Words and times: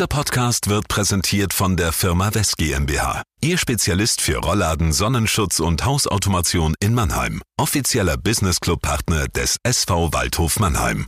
Dieser 0.00 0.08
Podcast 0.08 0.70
wird 0.70 0.88
präsentiert 0.88 1.52
von 1.52 1.76
der 1.76 1.92
Firma 1.92 2.34
West 2.34 2.56
GmbH. 2.56 3.22
Ihr 3.42 3.58
Spezialist 3.58 4.22
für 4.22 4.38
Rollladen, 4.38 4.94
Sonnenschutz 4.94 5.60
und 5.60 5.84
Hausautomation 5.84 6.74
in 6.80 6.94
Mannheim. 6.94 7.42
Offizieller 7.58 8.16
Business 8.16 8.60
Club 8.60 8.80
Partner 8.80 9.28
des 9.28 9.58
SV 9.62 10.10
Waldhof 10.14 10.58
Mannheim. 10.58 11.06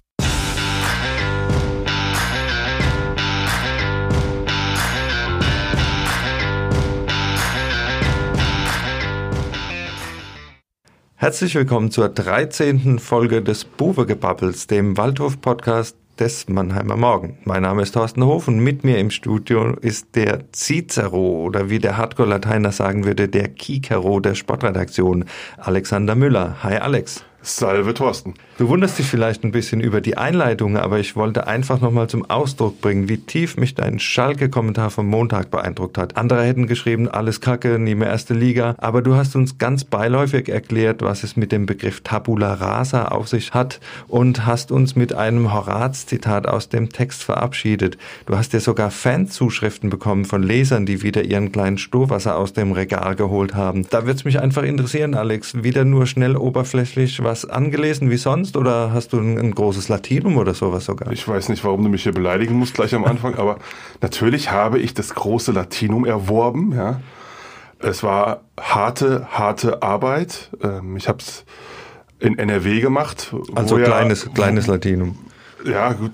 Herzlich 11.15 11.55
willkommen 11.55 11.91
zur 11.91 12.11
13. 12.11 12.99
Folge 12.99 13.41
des 13.41 13.65
Buwe-Gebabbels, 13.65 14.67
dem 14.67 14.99
Waldhof-Podcast 14.99 15.97
des 16.23 16.49
Mannheimer 16.49 16.97
Morgen. 16.97 17.37
Mein 17.43 17.63
Name 17.63 17.83
ist 17.83 17.95
Thorsten 17.95 18.25
Hof 18.25 18.47
und 18.47 18.61
mit 18.61 18.85
mir 18.85 18.99
im 18.99 19.11
Studio 19.11 19.75
ist 19.81 20.15
der 20.15 20.45
Cicero 20.53 21.43
oder 21.43 21.69
wie 21.69 21.81
der 21.81 21.97
Hardcore-Lateiner 21.97 22.71
sagen 22.71 23.05
würde, 23.05 23.27
der 23.27 23.49
Kikero 23.49 24.21
der 24.21 24.37
Sportredaktion, 24.37 25.25
Alexander 25.57 26.15
Müller. 26.15 26.63
Hi 26.63 26.77
Alex. 26.77 27.25
Salve 27.45 27.93
Thorsten. 27.93 28.35
Du 28.57 28.69
wunderst 28.69 29.01
dich 29.01 29.07
vielleicht 29.07 29.43
ein 29.43 29.51
bisschen 29.51 29.81
über 29.81 30.01
die 30.01 30.17
Einleitung, 30.17 30.77
aber 30.77 31.01
ich 31.01 31.17
wollte 31.17 31.49
einfach 31.49 31.81
nochmal 31.81 32.07
zum 32.07 32.31
Ausdruck 32.31 32.81
bringen, 32.81 33.09
wie 33.09 33.17
tief 33.17 33.57
mich 33.57 33.75
dein 33.75 33.99
Schalke-Kommentar 33.99 34.91
vom 34.91 35.09
Montag 35.09 35.51
beeindruckt 35.51 35.99
hat. 35.99 36.17
Andere 36.17 36.45
hätten 36.45 36.69
geschrieben, 36.69 37.09
alles 37.09 37.41
Kacke, 37.41 37.81
nie 37.81 37.97
mehr 37.97 38.11
erste 38.11 38.35
Liga, 38.35 38.77
aber 38.79 39.03
du 39.03 39.17
hast 39.17 39.35
uns 39.35 39.59
ganz 39.59 39.83
beiläufig 39.83 40.49
erklärt, 40.49 41.03
was 41.03 41.25
es 41.25 41.37
mit 41.37 41.51
dem 41.51 41.67
Begriff 41.67 42.03
Tabula 42.03 42.55
Rasa 42.55 43.07
auf 43.07 43.27
sich 43.27 43.53
hat 43.53 43.81
und 44.07 44.47
hast 44.47 44.71
uns 44.71 44.95
mit 44.95 45.13
einem 45.13 45.53
Horaz-Zitat 45.53 46.47
aus 46.47 46.69
dem 46.69 46.91
Text 46.91 47.25
verabschiedet. 47.25 47.99
Du 48.27 48.37
hast 48.37 48.53
dir 48.53 48.61
sogar 48.61 48.93
Fanzuschriften 48.93 49.91
bekommen 49.91 50.27
von 50.27 50.45
Lesern, 50.45 50.87
die 50.87 51.03
wieder 51.03 51.25
ihren 51.25 51.51
kleinen 51.51 51.79
Stohwasser 51.79 52.37
aus 52.37 52.53
dem 52.53 52.71
Regal 52.71 53.17
geholt 53.17 53.57
haben. 53.57 53.85
Da 53.91 54.03
würde 54.03 54.19
es 54.19 54.25
mich 54.25 54.39
einfach 54.39 54.63
interessieren, 54.63 55.15
Alex, 55.15 55.65
wieder 55.65 55.85
nur 55.85 56.07
schnell 56.07 56.37
oberflächlich 56.37 57.21
was 57.25 57.32
angelesen 57.49 58.11
wie 58.11 58.17
sonst 58.17 58.57
oder 58.57 58.93
hast 58.93 59.13
du 59.13 59.19
ein, 59.19 59.39
ein, 59.39 59.55
großes 59.55 59.89
Latinum 59.89 60.37
oder 60.37 60.55
sowas 60.55 60.85
sogar? 60.85 61.13
Ich 61.13 61.27
weiß 61.27 61.49
nicht, 61.49 61.65
warum 61.65 61.83
du 61.83 61.89
mich 61.89 62.03
hier 62.03 62.13
beleidigen 62.13 62.55
musst 62.55 62.75
gleich 62.75 62.95
am 62.95 63.05
Anfang, 63.05 63.35
aber 63.37 63.59
natürlich 64.01 64.51
habe 64.51 64.79
ich 64.79 64.95
das 64.95 65.15
große 65.15 65.53
Latinum 65.53 66.05
erworben. 66.05 66.73
Ja, 66.73 67.01
es 67.79 68.03
war 68.03 68.43
harte, 68.61 69.27
harte 69.31 69.83
Arbeit. 69.83 70.51
Ähm, 70.63 70.97
ich 70.97 71.09
habe 71.09 71.19
es 71.19 71.45
in 72.21 72.39
NRW 72.39 72.81
gemacht. 72.81 73.35
Also 73.55 73.77
kleines, 73.77 74.25
ja, 74.25 74.31
kleines 74.33 74.67
Latinum 74.67 75.19
ja, 75.65 75.93
gut, 75.93 76.13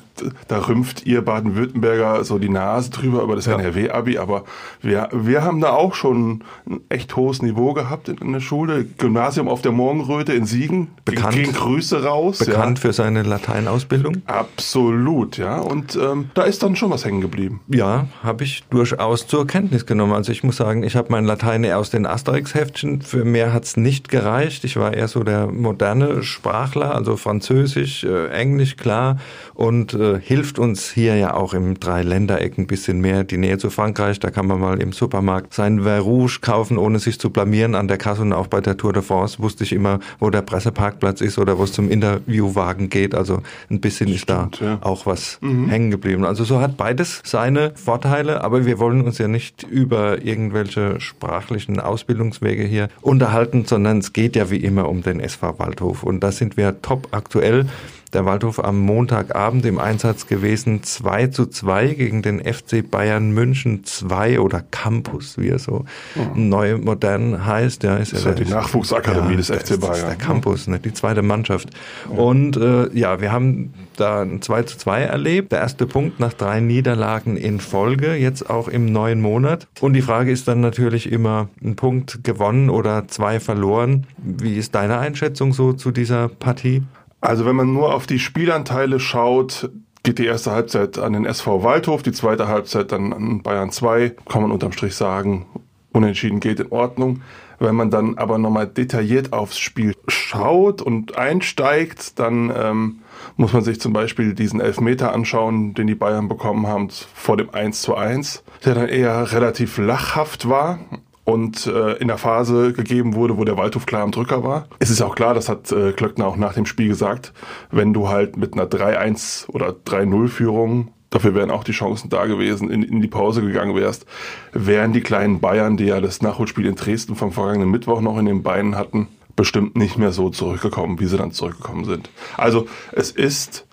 da 0.49 0.59
rümpft 0.67 1.07
ihr 1.07 1.23
Baden-Württemberger 1.23 2.25
so 2.25 2.39
die 2.39 2.49
Nase 2.49 2.91
drüber 2.91 3.23
über 3.23 3.37
das 3.37 3.47
ja. 3.47 3.59
NRW-Abi, 3.59 4.19
aber 4.19 4.45
wir, 4.81 5.09
wir 5.13 5.43
haben 5.43 5.61
da 5.61 5.71
auch 5.71 5.95
schon 5.95 6.45
ein 6.67 6.81
echt 6.89 7.17
hohes 7.17 7.43
Niveau 7.43 7.73
gehabt 7.73 8.09
in, 8.09 8.19
in 8.19 8.33
der 8.33 8.41
Schule. 8.41 8.85
Gymnasium 8.85 9.49
auf 9.49 9.63
der 9.63 9.73
Morgenröte 9.73 10.33
in 10.33 10.47
Siegen. 10.47 10.89
Bekannt. 11.05 11.35
Gehen 11.35 11.53
Grüße 11.53 12.05
raus. 12.05 12.39
Bekannt 12.39 12.79
ja. 12.79 12.83
für 12.83 12.93
seine 12.93 13.23
Lateinausbildung. 13.23 14.23
Absolut, 14.27 15.37
ja. 15.39 15.59
Und 15.59 15.97
ähm, 15.97 16.31
da 16.35 16.43
ist 16.43 16.63
dann 16.63 16.77
schon 16.77 16.91
was 16.91 17.05
hängen 17.05 17.21
geblieben. 17.21 17.61
Ja, 17.69 18.07
habe 18.23 18.45
ich 18.45 18.65
durchaus 18.71 19.27
zur 19.27 19.47
Kenntnis 19.47 19.87
genommen. 19.87 20.13
Also 20.13 20.33
ich 20.33 20.43
muss 20.43 20.57
sagen, 20.57 20.83
ich 20.83 20.97
habe 20.97 21.09
mein 21.11 21.25
Latein 21.25 21.65
eher 21.65 21.79
aus 21.79 21.91
den 21.91 22.07
Asterix-Heftchen. 22.07 23.03
Für 23.03 23.25
mehr 23.25 23.53
hat's 23.53 23.77
nicht 23.77 24.09
gereicht. 24.09 24.65
Ich 24.65 24.77
war 24.77 24.95
eher 24.95 25.09
so 25.09 25.23
der 25.23 25.47
moderne 25.47 26.23
Sprachler, 26.23 26.95
also 26.95 27.17
Französisch, 27.17 28.05
äh, 28.05 28.29
Englisch, 28.29 28.77
klar 28.77 29.19
und 29.55 29.95
äh, 29.95 30.08
hilft 30.17 30.59
uns 30.59 30.91
hier 30.91 31.17
ja 31.17 31.35
auch 31.35 31.55
im 31.55 31.79
Dreiländereck 31.79 32.57
ein 32.59 32.67
bisschen 32.67 33.01
mehr. 33.01 33.25
Die 33.25 33.37
Nähe 33.37 33.59
zu 33.59 33.71
Frankreich, 33.71 34.19
da 34.19 34.31
kann 34.31 34.47
man 34.47 34.61
mal 34.61 34.81
im 34.81 34.93
Supermarkt 34.93 35.55
sein 35.55 35.85
Vin 35.85 36.01
Rouge 36.01 36.39
kaufen, 36.41 36.79
ohne 36.79 36.99
sich 36.99 37.21
zu 37.21 37.31
blamieren 37.31 37.75
an 37.75 37.89
der 37.89 37.99
Kasse 37.99 38.23
und 38.23 38.33
auch 38.33 38.47
bei 38.47 38.61
der 38.61 38.77
Tour 38.77 38.93
de 38.93 39.03
France 39.03 39.39
wusste 39.39 39.65
ich 39.65 39.73
immer, 39.73 40.01
wo 40.19 40.31
der 40.31 40.43
Presseparkplatz 40.43 41.21
ist 41.21 41.39
oder 41.39 41.59
wo 41.59 41.65
es 41.65 41.73
zum 41.73 41.91
Interviewwagen 41.91 42.89
geht. 42.89 43.15
Also 43.15 43.43
ein 43.71 43.81
bisschen 43.81 44.09
ist 44.09 44.21
Stimmt, 44.21 44.61
da 44.61 44.65
ja. 44.65 44.79
auch 44.81 45.07
was 45.07 45.39
mhm. 45.41 45.69
hängen 45.69 45.91
geblieben. 45.91 46.25
Also 46.25 46.45
so 46.45 46.61
hat 46.61 46.77
beides 46.77 47.21
seine 47.25 47.73
Vorteile, 47.75 48.43
aber 48.43 48.65
wir 48.65 48.79
wollen 48.79 49.03
uns 49.03 49.19
ja 49.19 49.29
nicht 49.29 49.65
über 49.65 50.25
irgendwelche 50.25 51.01
sprachlichen 51.01 51.81
Ausbildungswege 51.81 52.65
hier 52.65 52.89
unterhalten, 53.03 53.65
sondern 53.67 53.99
es 53.99 54.13
geht 54.13 54.37
ja 54.37 54.51
wie 54.51 54.59
immer 54.59 54.89
um 54.89 55.03
den 55.03 55.21
SV 55.21 55.59
Waldhof 55.59 56.03
und 56.03 56.21
da 56.21 56.33
sind 56.33 56.57
wir 56.57 56.81
top 56.83 57.09
aktuell 57.13 57.67
der 58.15 58.25
Waldhof 58.25 58.63
am 58.63 58.79
Montagabend 58.81 59.65
im 59.67 59.79
Einsatz 59.79 60.27
gewesen, 60.27 60.83
2 60.83 61.29
zu 61.29 61.47
2 61.47 61.95
gegen 61.95 62.23
den 62.23 62.41
FC 62.41 62.89
Bayern 62.89 63.31
München 63.33 63.85
2 63.85 64.41
oder 64.41 64.63
Campus, 64.71 65.39
wie 65.39 65.49
er 65.49 65.59
so 65.59 65.85
mhm. 66.15 66.49
neu 66.49 66.79
modern 66.79 67.47
heißt. 67.47 67.83
Ja, 67.83 67.97
ist 67.97 68.13
das 68.13 68.25
ja, 68.25 68.31
ist 68.31 68.39
ja 68.39 68.45
die 68.45 68.51
Nachwuchsakademie 68.51 69.33
ja, 69.33 69.37
des 69.37 69.47
FC 69.49 69.81
Bayern. 69.81 69.81
Das 69.81 69.99
ist 69.99 70.07
der 70.09 70.17
Campus, 70.17 70.67
ne, 70.67 70.79
die 70.79 70.93
zweite 70.93 71.23
Mannschaft. 71.23 71.71
Ja. 72.11 72.19
Und 72.19 72.57
äh, 72.57 72.89
ja, 72.97 73.21
wir 73.21 73.33
haben 73.33 73.75
da 73.97 74.23
ein 74.23 74.43
2 74.43 74.63
zu 74.65 74.79
2 74.79 75.03
erlebt. 75.03 75.53
Der 75.53 75.61
erste 75.61 75.87
Punkt 75.87 76.21
nach 76.21 76.33
drei 76.33 76.61
Niederlagen 76.61 77.37
in 77.37 77.61
Folge, 77.61 78.15
jetzt 78.15 78.49
auch 78.49 78.69
im 78.69 78.87
neuen 78.87 79.21
Monat. 79.21 79.67
Und 79.81 79.93
die 79.95 80.03
Frage 80.03 80.31
ist 80.31 80.49
dann 80.49 80.61
natürlich 80.61 81.11
immer, 81.11 81.49
ein 81.63 81.77
Punkt 81.77 82.25
gewonnen 82.25 82.71
oder 82.71 83.09
zwei 83.09 83.41
verloren. 83.41 84.07
Wie 84.19 84.57
ist 84.57 84.75
deine 84.75 84.99
Einschätzung 84.99 85.53
so 85.53 85.73
zu 85.73 85.91
dieser 85.91 86.29
Partie? 86.29 86.83
Also 87.21 87.45
wenn 87.47 87.57
man 87.57 87.73
nur 87.73 87.95
auf 87.95 88.07
die 88.07 88.19
Spielanteile 88.19 89.01
schaut, 89.01 89.71
geht 90.03 90.19
die 90.19 90.27
erste 90.27 90.53
Halbzeit 90.53 90.99
an 90.99 91.13
den 91.13 91.27
SV 91.27 91.63
Waldhof, 91.63 92.03
die 92.03 92.13
zweite 92.13 92.49
Halbzeit 92.49 92.93
dann 92.93 93.13
an 93.13 93.43
Bayern 93.43 93.71
2, 93.71 94.15
kann 94.29 94.43
man 94.43 94.53
unterm 94.53 94.73
Strich 94.73 94.95
sagen, 94.95 95.47
unentschieden 95.93 96.41
geht 96.41 96.61
in 96.61 96.71
Ordnung. 96.71 97.23
Wenn 97.59 97.75
man 97.75 97.91
dann 97.91 98.17
aber 98.19 98.39
nochmal 98.39 98.69
detailliert 98.69 99.33
aufs 99.33 99.59
Spiel 99.59 99.97
schaut 100.07 100.81
und 100.81 101.19
einsteigt, 101.19 102.21
dann 102.21 102.53
ähm, 102.57 103.01
muss 103.37 103.53
man 103.53 103.65
sich 103.65 103.81
zum 103.81 103.93
Beispiel 103.93 104.35
diesen 104.35 104.61
Elfmeter 104.61 105.13
anschauen, 105.13 105.75
den 105.75 105.89
die 105.89 105.97
Bayern 105.97 106.29
bekommen 106.29 106.69
haben 106.69 106.89
vor 107.15 107.37
dem 107.37 107.51
1 107.51 107.83
zu 107.83 107.97
1, 107.97 108.45
der 108.65 108.75
dann 108.75 108.89
eher 108.89 109.33
relativ 109.33 109.77
lachhaft 109.79 110.49
war 110.49 110.79
und 111.29 111.67
äh, 111.67 111.93
in 111.99 112.09
der 112.09 112.17
Phase 112.17 112.73
gegeben 112.73 113.15
wurde, 113.15 113.37
wo 113.37 113.45
der 113.45 113.59
Waldhof 113.59 113.85
klar 113.85 114.01
am 114.01 114.13
Drücker 114.13 114.45
war. 114.45 114.67
Es 114.79 114.89
ist 114.89 115.03
auch 115.03 115.15
klar, 115.15 115.35
das 115.35 115.51
hat 115.51 115.71
äh, 115.71 115.93
Klöckner 115.93 116.27
auch 116.27 116.39
nach 116.39 116.55
dem 116.55 116.65
Spiel 116.65 116.89
gesagt, 116.89 117.35
wenn 117.71 117.93
du 117.93 118.09
halt 118.09 118.39
mit 118.39 118.55
einer 118.55 118.65
3-1 118.65 119.47
oder 119.51 119.69
3-0-Führung 119.69 120.89
dafür 121.11 121.35
wären 121.35 121.51
auch 121.51 121.65
die 121.65 121.73
Chancen 121.73 122.09
da 122.09 122.25
gewesen, 122.25 122.71
in, 122.71 122.83
in 122.83 123.03
die 123.03 123.09
Pause 123.09 123.43
gegangen 123.43 123.75
wärst, 123.75 124.07
wären 124.53 124.95
die 124.95 125.03
kleinen 125.03 125.41
Bayern, 125.41 125.77
die 125.77 125.85
ja 125.85 126.01
das 126.01 126.23
Nachholspiel 126.23 126.65
in 126.65 126.77
Dresden 126.77 127.15
vom 127.15 127.33
vergangenen 127.33 127.71
Mittwoch 127.71 128.01
noch 128.01 128.19
in 128.19 128.27
den 128.27 128.43
Beinen 128.43 128.77
hatten, 128.77 129.09
bestimmt 129.37 129.77
nicht 129.77 129.99
mehr 129.99 130.13
so 130.13 130.31
zurückgekommen, 130.31 130.99
wie 130.99 131.07
sie 131.07 131.19
dann 131.19 131.33
zurückgekommen 131.33 131.85
sind. 131.85 132.11
Also 132.39 132.67
es 132.93 133.11
ist 133.11 133.67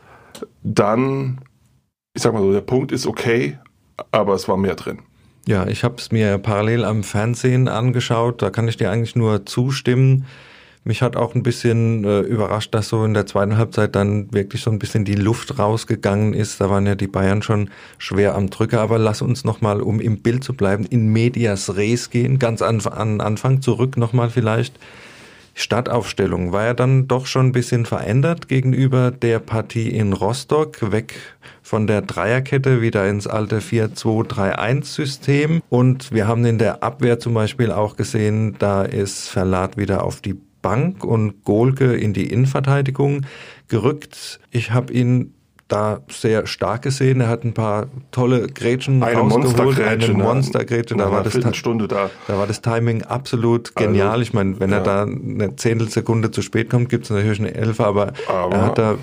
dann, 0.64 1.40
ich 2.14 2.22
sag 2.22 2.34
mal 2.34 2.42
so, 2.42 2.52
der 2.52 2.62
Punkt 2.62 2.92
ist 2.92 3.08
okay, 3.08 3.60
aber 4.12 4.34
es 4.34 4.48
war 4.48 4.58
mehr 4.58 4.76
drin. 4.76 5.00
Ja, 5.48 5.68
ich 5.68 5.84
habe 5.84 5.96
es 5.98 6.12
mir 6.12 6.40
parallel 6.40 6.84
am 6.84 7.04
Fernsehen 7.04 7.68
angeschaut. 7.68 8.42
Da 8.42 8.50
kann 8.50 8.68
ich 8.68 8.78
dir 8.78 8.90
eigentlich 8.90 9.16
nur 9.16 9.46
zustimmen. 9.46 10.26
Mich 10.84 11.02
hat 11.04 11.16
auch 11.16 11.36
ein 11.36 11.44
bisschen 11.44 12.04
äh, 12.04 12.22
überrascht, 12.22 12.74
dass 12.74 12.90
so 12.90 13.04
in 13.06 13.14
der 13.14 13.28
zweiten 13.28 13.58
Halbzeit 13.58 13.96
dann 13.96 14.32
wirklich 14.34 14.62
so 14.62 14.72
ein 14.72 14.80
bisschen 14.80 15.06
die 15.06 15.16
Luft 15.16 15.60
rausgegangen 15.60 16.34
ist. 16.34 16.62
Da 16.62 16.70
waren 16.70 16.88
ja 16.88 16.96
die 16.96 17.08
Bayern 17.08 17.44
schon 17.44 17.70
schwer 18.00 18.36
am 18.36 18.50
Drücker. 18.50 18.82
Aber 18.82 18.98
lass 18.98 19.22
uns 19.22 19.44
nochmal, 19.44 19.82
um 19.82 20.00
im 20.00 20.22
Bild 20.22 20.44
zu 20.44 20.54
bleiben, 20.54 20.86
in 20.86 21.10
Medias 21.10 21.76
Res 21.76 22.10
gehen. 22.10 22.40
Ganz 22.40 22.64
an, 22.64 22.82
an 22.82 23.22
Anfang 23.22 23.62
zurück 23.62 23.98
nochmal 23.98 24.32
vielleicht. 24.32 24.80
Startaufstellung 25.58 26.52
war 26.52 26.66
ja 26.66 26.74
dann 26.74 27.08
doch 27.08 27.26
schon 27.26 27.48
ein 27.48 27.52
bisschen 27.54 27.86
verändert 27.86 28.50
gegenüber 28.50 29.10
der 29.10 29.40
Partie 29.40 29.88
in 29.88 30.12
Rostock, 30.12 30.92
weg 30.92 31.16
von 31.64 31.88
der 31.88 32.02
Dreierkette 32.02 32.82
wieder 32.82 33.08
ins 33.08 33.26
alte 33.26 33.60
4-2-3-1-System. 33.60 35.62
Und 35.70 36.12
wir 36.12 36.28
haben 36.28 36.44
in 36.44 36.58
der 36.58 36.84
Abwehr 36.84 37.20
zum 37.20 37.34
Beispiel 37.34 37.72
auch 37.72 37.96
gesehen, 37.96 38.58
da 38.60 38.84
ist 38.84 39.30
Verlat 39.30 39.78
wieder 39.78 40.04
auf 40.04 40.20
die 40.20 40.36
Bank 40.62 41.06
und 41.06 41.46
Golke 41.46 41.96
in 41.96 42.12
die 42.12 42.32
Innenverteidigung 42.32 43.26
gerückt. 43.70 44.42
Ich 44.52 44.72
habe 44.72 44.92
ihn 44.92 45.34
da 45.68 46.02
sehr 46.10 46.46
stark 46.46 46.84
gesehen. 46.84 47.22
Er 47.22 47.28
hat 47.28 47.44
ein 47.44 47.54
paar 47.54 47.88
tolle 48.12 48.48
Grätschen 48.48 49.02
eine 49.02 49.20
rausgeholt. 49.20 49.80
Eine 49.80 50.14
Monstergrätsche. 50.14 50.96
Da, 50.96 51.12
war 51.12 51.24
das, 51.24 51.58
Stunde 51.58 51.88
da. 51.88 52.10
da 52.28 52.38
war 52.38 52.46
das 52.46 52.62
Timing 52.62 53.02
absolut 53.04 53.76
genial. 53.76 54.10
Also, 54.10 54.22
ich 54.22 54.34
meine, 54.34 54.60
wenn 54.60 54.70
ja. 54.70 54.78
er 54.78 54.84
da 54.84 55.04
eine 55.04 55.56
Zehntelsekunde 55.56 56.30
zu 56.32 56.42
spät 56.42 56.70
kommt, 56.70 56.90
gibt 56.90 57.06
es 57.06 57.10
natürlich 57.10 57.40
eine 57.40 57.56
Elfe, 57.56 57.86
aber, 57.86 58.14
aber 58.28 58.56
er 58.56 58.62
hat 58.62 58.78
da 58.78 58.98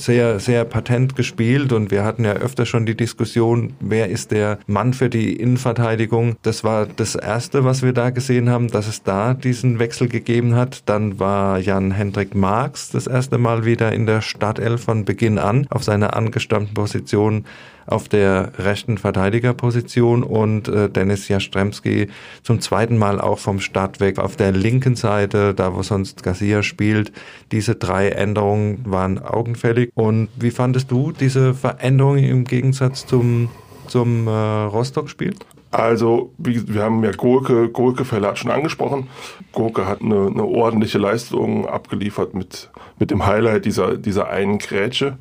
sehr, 0.00 0.40
sehr 0.40 0.64
patent 0.64 1.16
gespielt 1.16 1.72
und 1.72 1.90
wir 1.90 2.04
hatten 2.04 2.24
ja 2.24 2.32
öfter 2.32 2.66
schon 2.66 2.86
die 2.86 2.96
Diskussion, 2.96 3.74
wer 3.80 4.08
ist 4.08 4.30
der 4.30 4.58
Mann 4.66 4.94
für 4.94 5.08
die 5.08 5.36
Innenverteidigung. 5.36 6.36
Das 6.42 6.64
war 6.64 6.86
das 6.86 7.14
Erste, 7.14 7.64
was 7.64 7.82
wir 7.82 7.92
da 7.92 8.10
gesehen 8.10 8.50
haben, 8.50 8.68
dass 8.68 8.88
es 8.88 9.02
da 9.02 9.34
diesen 9.34 9.78
Wechsel 9.78 10.08
gegeben 10.08 10.54
hat. 10.54 10.88
Dann 10.88 11.18
war 11.18 11.58
Jan-Hendrik 11.58 12.34
Marx 12.34 12.90
das 12.90 13.06
erste 13.06 13.38
Mal 13.38 13.64
wieder 13.64 13.92
in 13.92 14.06
der 14.06 14.22
Startelf 14.22 14.84
von 14.84 15.04
Beginn 15.04 15.38
an 15.38 15.66
auf 15.70 15.84
seiner 15.84 16.14
angestammten 16.16 16.74
Position 16.74 17.44
auf 17.90 18.08
der 18.08 18.52
rechten 18.58 18.98
Verteidigerposition 18.98 20.22
und 20.22 20.68
äh, 20.68 20.88
Dennis 20.88 21.28
Jastremski 21.28 22.08
zum 22.42 22.60
zweiten 22.60 22.96
Mal 22.98 23.20
auch 23.20 23.38
vom 23.38 23.60
Start 23.60 24.00
weg 24.00 24.18
auf 24.18 24.36
der 24.36 24.52
linken 24.52 24.96
Seite, 24.96 25.54
da 25.54 25.74
wo 25.74 25.82
sonst 25.82 26.22
Garcia 26.22 26.62
spielt. 26.62 27.12
Diese 27.52 27.74
drei 27.74 28.10
Änderungen 28.10 28.84
waren 28.84 29.18
augenfällig. 29.18 29.90
Und 29.94 30.28
wie 30.38 30.50
fandest 30.50 30.90
du 30.90 31.12
diese 31.12 31.54
Veränderung 31.54 32.18
im 32.18 32.44
Gegensatz 32.44 33.06
zum, 33.06 33.50
zum 33.86 34.26
äh, 34.26 34.30
Rostock-Spiel? 34.30 35.34
Also, 35.72 36.32
wie, 36.36 36.66
wir 36.72 36.82
haben 36.82 37.04
ja 37.04 37.12
Gurke, 37.12 37.68
Gurke 37.68 38.04
Verlat 38.04 38.38
schon 38.38 38.50
angesprochen. 38.50 39.08
Gurke 39.52 39.86
hat 39.86 40.00
eine, 40.00 40.26
eine 40.26 40.44
ordentliche 40.44 40.98
Leistung 40.98 41.66
abgeliefert 41.68 42.34
mit, 42.34 42.70
mit 42.98 43.12
dem 43.12 43.24
Highlight 43.24 43.66
dieser, 43.66 43.96
dieser 43.96 44.28
einen 44.28 44.58
Grätsche. 44.58 45.18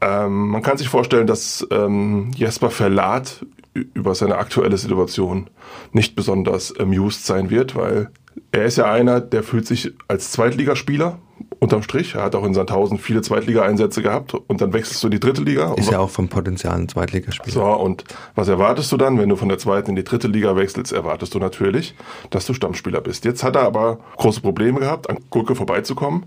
Ähm, 0.00 0.48
man 0.48 0.62
kann 0.62 0.78
sich 0.78 0.88
vorstellen, 0.88 1.26
dass 1.26 1.66
ähm, 1.70 2.30
Jesper 2.36 2.70
Verlat 2.70 3.44
über 3.72 4.14
seine 4.14 4.36
aktuelle 4.36 4.78
Situation 4.78 5.50
nicht 5.92 6.14
besonders 6.14 6.78
amused 6.78 7.26
sein 7.26 7.50
wird, 7.50 7.74
weil 7.74 8.10
er 8.52 8.64
ist 8.64 8.78
ja 8.78 8.90
einer, 8.90 9.20
der 9.20 9.42
fühlt 9.42 9.66
sich 9.66 9.92
als 10.08 10.30
Zweitligaspieler 10.30 11.18
unterm 11.58 11.82
Strich. 11.82 12.14
Er 12.14 12.22
hat 12.22 12.34
auch 12.34 12.44
in 12.44 12.54
Sandhausen 12.54 12.98
viele 12.98 13.22
Zweitliga-Einsätze 13.22 14.02
gehabt 14.02 14.34
und 14.34 14.60
dann 14.60 14.72
wechselst 14.72 15.02
du 15.02 15.08
in 15.08 15.12
die 15.12 15.20
dritte 15.20 15.42
Liga. 15.42 15.74
Ist 15.74 15.90
ja 15.90 15.98
auch 15.98 16.10
vom 16.10 16.28
Potenzial 16.28 16.74
ein 16.74 16.88
Zweitligaspieler. 16.88 17.52
So, 17.52 17.64
und 17.64 18.04
was 18.34 18.48
erwartest 18.48 18.92
du 18.92 18.96
dann, 18.96 19.18
wenn 19.18 19.28
du 19.28 19.36
von 19.36 19.48
der 19.48 19.58
zweiten 19.58 19.90
in 19.90 19.96
die 19.96 20.04
dritte 20.04 20.28
Liga 20.28 20.56
wechselst? 20.56 20.92
Erwartest 20.92 21.34
du 21.34 21.38
natürlich, 21.38 21.94
dass 22.30 22.46
du 22.46 22.54
Stammspieler 22.54 23.00
bist. 23.00 23.24
Jetzt 23.24 23.42
hat 23.42 23.56
er 23.56 23.62
aber 23.62 23.98
große 24.16 24.40
Probleme 24.40 24.80
gehabt, 24.80 25.08
an 25.08 25.18
Gurke 25.30 25.54
vorbeizukommen. 25.54 26.26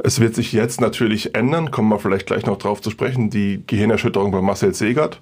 Es 0.00 0.20
wird 0.20 0.34
sich 0.34 0.52
jetzt 0.52 0.80
natürlich 0.80 1.34
ändern, 1.34 1.70
kommen 1.70 1.88
wir 1.88 1.98
vielleicht 1.98 2.26
gleich 2.26 2.46
noch 2.46 2.58
drauf 2.58 2.80
zu 2.80 2.90
sprechen, 2.90 3.30
die 3.30 3.62
Gehirnerschütterung 3.66 4.30
bei 4.30 4.40
Marcel 4.40 4.74
Segert 4.74 5.20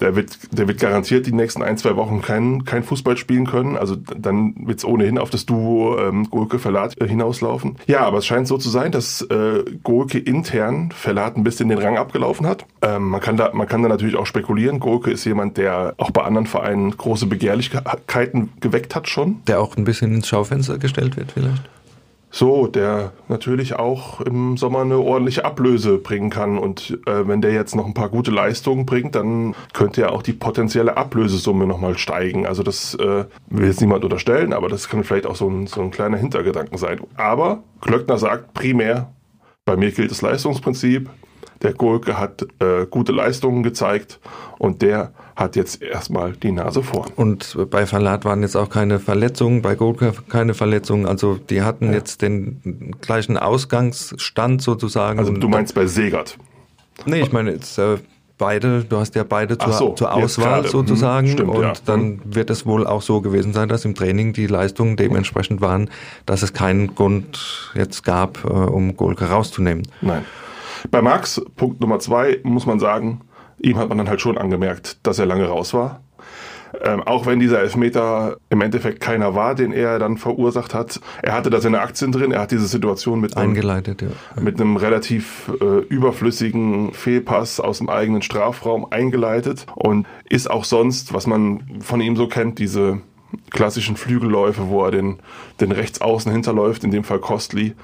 der 0.00 0.16
wird, 0.16 0.38
der 0.52 0.68
wird 0.68 0.80
garantiert 0.80 1.26
die 1.26 1.32
nächsten 1.32 1.62
ein, 1.62 1.76
zwei 1.78 1.96
Wochen 1.96 2.22
kein, 2.22 2.64
kein 2.64 2.82
Fußball 2.82 3.16
spielen 3.16 3.46
können. 3.46 3.76
Also 3.76 3.96
dann 3.96 4.54
wird 4.66 4.78
es 4.78 4.84
ohnehin 4.84 5.18
auf 5.18 5.30
das 5.30 5.46
Duo 5.46 5.98
ähm, 5.98 6.28
Golke 6.30 6.58
Verlat 6.58 7.00
äh, 7.00 7.08
hinauslaufen. 7.08 7.76
Ja, 7.86 8.00
aber 8.00 8.18
es 8.18 8.26
scheint 8.26 8.46
so 8.46 8.58
zu 8.58 8.70
sein, 8.70 8.92
dass 8.92 9.22
äh, 9.22 9.64
Golke 9.82 10.18
intern 10.18 10.92
Verlat 10.92 11.36
ein 11.36 11.44
bisschen 11.44 11.68
den 11.68 11.78
Rang 11.78 11.96
abgelaufen 11.96 12.46
hat. 12.46 12.66
Ähm, 12.82 13.08
man, 13.08 13.20
kann 13.20 13.36
da, 13.36 13.50
man 13.52 13.66
kann 13.66 13.82
da 13.82 13.88
natürlich 13.88 14.16
auch 14.16 14.26
spekulieren. 14.26 14.80
Golke 14.80 15.10
ist 15.10 15.24
jemand, 15.24 15.56
der 15.56 15.94
auch 15.98 16.10
bei 16.10 16.22
anderen 16.22 16.46
Vereinen 16.46 16.96
große 16.96 17.26
Begehrlichkeiten 17.26 18.50
geweckt 18.60 18.94
hat 18.94 19.08
schon. 19.08 19.42
Der 19.46 19.60
auch 19.60 19.76
ein 19.76 19.84
bisschen 19.84 20.14
ins 20.14 20.28
Schaufenster 20.28 20.78
gestellt 20.78 21.16
wird 21.16 21.32
vielleicht? 21.32 21.62
So, 22.32 22.68
der 22.68 23.12
natürlich 23.28 23.74
auch 23.74 24.20
im 24.20 24.56
Sommer 24.56 24.82
eine 24.82 24.98
ordentliche 24.98 25.44
Ablöse 25.44 25.98
bringen 25.98 26.30
kann. 26.30 26.58
Und 26.58 26.98
äh, 27.06 27.26
wenn 27.26 27.40
der 27.40 27.52
jetzt 27.52 27.74
noch 27.74 27.86
ein 27.86 27.94
paar 27.94 28.08
gute 28.08 28.30
Leistungen 28.30 28.86
bringt, 28.86 29.16
dann 29.16 29.54
könnte 29.72 30.02
ja 30.02 30.10
auch 30.10 30.22
die 30.22 30.32
potenzielle 30.32 30.96
Ablösesumme 30.96 31.66
nochmal 31.66 31.98
steigen. 31.98 32.46
Also 32.46 32.62
das 32.62 32.94
äh, 32.94 33.24
will 33.48 33.66
jetzt 33.66 33.80
niemand 33.80 34.04
unterstellen, 34.04 34.52
aber 34.52 34.68
das 34.68 34.88
kann 34.88 35.02
vielleicht 35.02 35.26
auch 35.26 35.36
so 35.36 35.48
ein, 35.48 35.66
so 35.66 35.80
ein 35.80 35.90
kleiner 35.90 36.18
Hintergedanken 36.18 36.78
sein. 36.78 37.00
Aber 37.16 37.64
Klöckner 37.80 38.16
sagt 38.16 38.54
primär, 38.54 39.12
bei 39.64 39.76
mir 39.76 39.90
gilt 39.90 40.12
das 40.12 40.22
Leistungsprinzip. 40.22 41.10
Der 41.62 41.74
Gurke 41.74 42.18
hat 42.18 42.46
äh, 42.60 42.86
gute 42.88 43.12
Leistungen 43.12 43.62
gezeigt 43.62 44.18
und 44.58 44.82
der 44.82 45.12
hat 45.40 45.56
jetzt 45.56 45.82
erstmal 45.82 46.32
die 46.32 46.52
Nase 46.52 46.82
vorn. 46.82 47.10
Und 47.16 47.56
bei 47.70 47.86
Verlat 47.86 48.24
waren 48.24 48.42
jetzt 48.42 48.56
auch 48.56 48.68
keine 48.68 49.00
Verletzungen, 49.00 49.62
bei 49.62 49.74
Gurke 49.74 50.12
keine 50.28 50.54
Verletzungen. 50.54 51.06
Also 51.06 51.36
die 51.36 51.62
hatten 51.62 51.86
ja. 51.86 51.94
jetzt 51.94 52.22
den 52.22 52.94
gleichen 53.00 53.38
Ausgangsstand 53.38 54.60
sozusagen. 54.62 55.18
Also 55.18 55.32
du 55.32 55.48
meinst 55.48 55.74
bei 55.74 55.86
Segert? 55.86 56.36
Nee, 57.06 57.22
ich 57.22 57.32
meine 57.32 57.52
jetzt 57.52 57.78
äh, 57.78 57.96
beide, 58.36 58.84
du 58.84 58.98
hast 58.98 59.14
ja 59.14 59.24
beide 59.24 59.56
zur, 59.56 59.72
so, 59.72 59.92
zur 59.94 60.12
Auswahl 60.12 60.66
sozusagen 60.66 61.28
hm, 61.28 61.32
stimmt, 61.32 61.50
und 61.54 61.62
ja. 61.62 61.72
dann 61.86 62.00
hm. 62.00 62.20
wird 62.24 62.50
es 62.50 62.66
wohl 62.66 62.86
auch 62.86 63.00
so 63.00 63.22
gewesen 63.22 63.54
sein, 63.54 63.68
dass 63.70 63.86
im 63.86 63.94
Training 63.94 64.34
die 64.34 64.46
Leistungen 64.46 64.96
dementsprechend 64.96 65.62
waren, 65.62 65.88
dass 66.26 66.42
es 66.42 66.52
keinen 66.52 66.94
Grund 66.94 67.72
jetzt 67.74 68.04
gab, 68.04 68.44
äh, 68.44 68.48
um 68.48 68.96
Golke 68.96 69.30
rauszunehmen. 69.30 69.88
Nein. 70.02 70.24
Bei 70.90 71.02
Max, 71.02 71.40
Punkt 71.56 71.80
Nummer 71.80 71.98
zwei, 71.98 72.40
muss 72.42 72.66
man 72.66 72.78
sagen, 72.78 73.20
ihm 73.62 73.78
hat 73.78 73.88
man 73.88 73.98
dann 73.98 74.08
halt 74.08 74.20
schon 74.20 74.38
angemerkt, 74.38 74.98
dass 75.06 75.18
er 75.18 75.26
lange 75.26 75.46
raus 75.46 75.74
war. 75.74 76.00
Ähm, 76.82 77.02
auch 77.02 77.26
wenn 77.26 77.40
dieser 77.40 77.60
Elfmeter 77.60 78.36
im 78.48 78.60
Endeffekt 78.60 79.00
keiner 79.00 79.34
war, 79.34 79.56
den 79.56 79.72
er 79.72 79.98
dann 79.98 80.18
verursacht 80.18 80.72
hat. 80.72 81.00
Er 81.20 81.34
hatte 81.34 81.50
da 81.50 81.60
seine 81.60 81.80
Aktien 81.80 82.12
drin, 82.12 82.30
er 82.30 82.42
hat 82.42 82.52
diese 82.52 82.66
Situation 82.66 83.20
mit 83.20 83.36
einem, 83.36 83.50
Eingeleitet, 83.50 84.02
ja. 84.02 84.08
mit 84.40 84.60
einem 84.60 84.76
relativ 84.76 85.50
äh, 85.60 85.80
überflüssigen 85.88 86.92
Fehlpass 86.92 87.58
aus 87.58 87.78
dem 87.78 87.88
eigenen 87.88 88.22
Strafraum 88.22 88.86
eingeleitet 88.90 89.66
und 89.74 90.06
ist 90.28 90.48
auch 90.48 90.64
sonst, 90.64 91.12
was 91.12 91.26
man 91.26 91.80
von 91.80 92.00
ihm 92.00 92.14
so 92.14 92.28
kennt, 92.28 92.60
diese 92.60 93.00
klassischen 93.50 93.96
Flügelläufe, 93.96 94.68
wo 94.68 94.84
er 94.84 94.90
den, 94.90 95.18
den 95.60 95.72
Rechtsaußen 95.72 96.30
hinterläuft, 96.30 96.84
in 96.84 96.90
dem 96.90 97.04
Fall 97.04 97.18
Costly, 97.18 97.74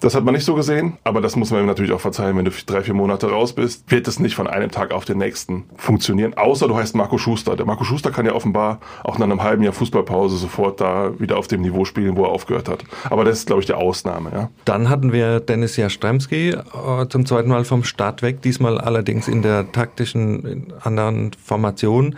das 0.00 0.14
hat 0.14 0.24
man 0.24 0.34
nicht 0.34 0.44
so 0.44 0.54
gesehen, 0.54 0.98
aber 1.04 1.20
das 1.20 1.36
muss 1.36 1.50
man 1.50 1.60
ihm 1.60 1.66
natürlich 1.66 1.92
auch 1.92 2.00
verzeihen. 2.00 2.36
Wenn 2.36 2.44
du 2.44 2.50
drei, 2.66 2.82
vier 2.82 2.94
Monate 2.94 3.30
raus 3.30 3.54
bist, 3.54 3.90
wird 3.90 4.06
es 4.08 4.20
nicht 4.20 4.34
von 4.34 4.46
einem 4.46 4.70
Tag 4.70 4.92
auf 4.92 5.04
den 5.04 5.18
nächsten 5.18 5.64
funktionieren. 5.76 6.34
Außer 6.34 6.68
du 6.68 6.76
heißt 6.76 6.94
Marco 6.94 7.18
Schuster. 7.18 7.56
Der 7.56 7.66
Marco 7.66 7.84
Schuster 7.84 8.10
kann 8.10 8.26
ja 8.26 8.32
offenbar 8.32 8.80
auch 9.04 9.18
nach 9.18 9.24
einem 9.24 9.42
halben 9.42 9.62
Jahr 9.62 9.72
Fußballpause 9.72 10.36
sofort 10.36 10.80
da 10.80 11.18
wieder 11.18 11.38
auf 11.38 11.48
dem 11.48 11.62
Niveau 11.62 11.84
spielen, 11.84 12.16
wo 12.16 12.24
er 12.24 12.30
aufgehört 12.30 12.68
hat. 12.68 12.84
Aber 13.08 13.24
das 13.24 13.38
ist, 13.38 13.46
glaube 13.46 13.60
ich, 13.60 13.66
die 13.66 13.74
Ausnahme. 13.74 14.30
Ja. 14.32 14.50
Dann 14.64 14.90
hatten 14.90 15.12
wir 15.12 15.40
Dennis 15.40 15.76
Jastremski 15.76 16.50
äh, 16.50 17.08
zum 17.08 17.24
zweiten 17.24 17.48
Mal 17.48 17.64
vom 17.64 17.82
Start 17.84 18.22
weg, 18.22 18.42
diesmal 18.42 18.78
allerdings 18.78 19.28
in 19.28 19.42
der 19.42 19.72
taktischen 19.72 20.72
anderen 20.82 21.30
Formation 21.42 22.16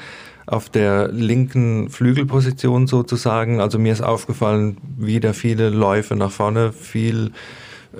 auf 0.49 0.71
der 0.71 1.09
linken 1.09 1.91
Flügelposition 1.91 2.87
sozusagen. 2.87 3.61
Also 3.61 3.79
mir 3.79 3.93
ist 3.93 4.01
aufgefallen, 4.01 4.79
wieder 4.97 5.35
viele 5.35 5.69
Läufe 5.69 6.17
nach 6.17 6.31
vorne, 6.31 6.73
viel 6.73 7.33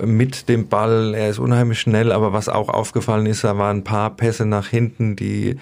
mit 0.03 0.49
dem 0.49 0.67
Ball. 0.67 1.13
Er 1.13 1.29
ist 1.29 1.39
unheimlich 1.39 1.79
schnell, 1.79 2.11
aber 2.11 2.33
was 2.33 2.49
auch 2.49 2.69
aufgefallen 2.69 3.27
ist, 3.27 3.43
da 3.43 3.57
waren 3.57 3.77
ein 3.77 3.83
paar 3.83 4.15
Pässe 4.15 4.45
nach 4.45 4.67
hinten, 4.67 5.15
die 5.15 5.57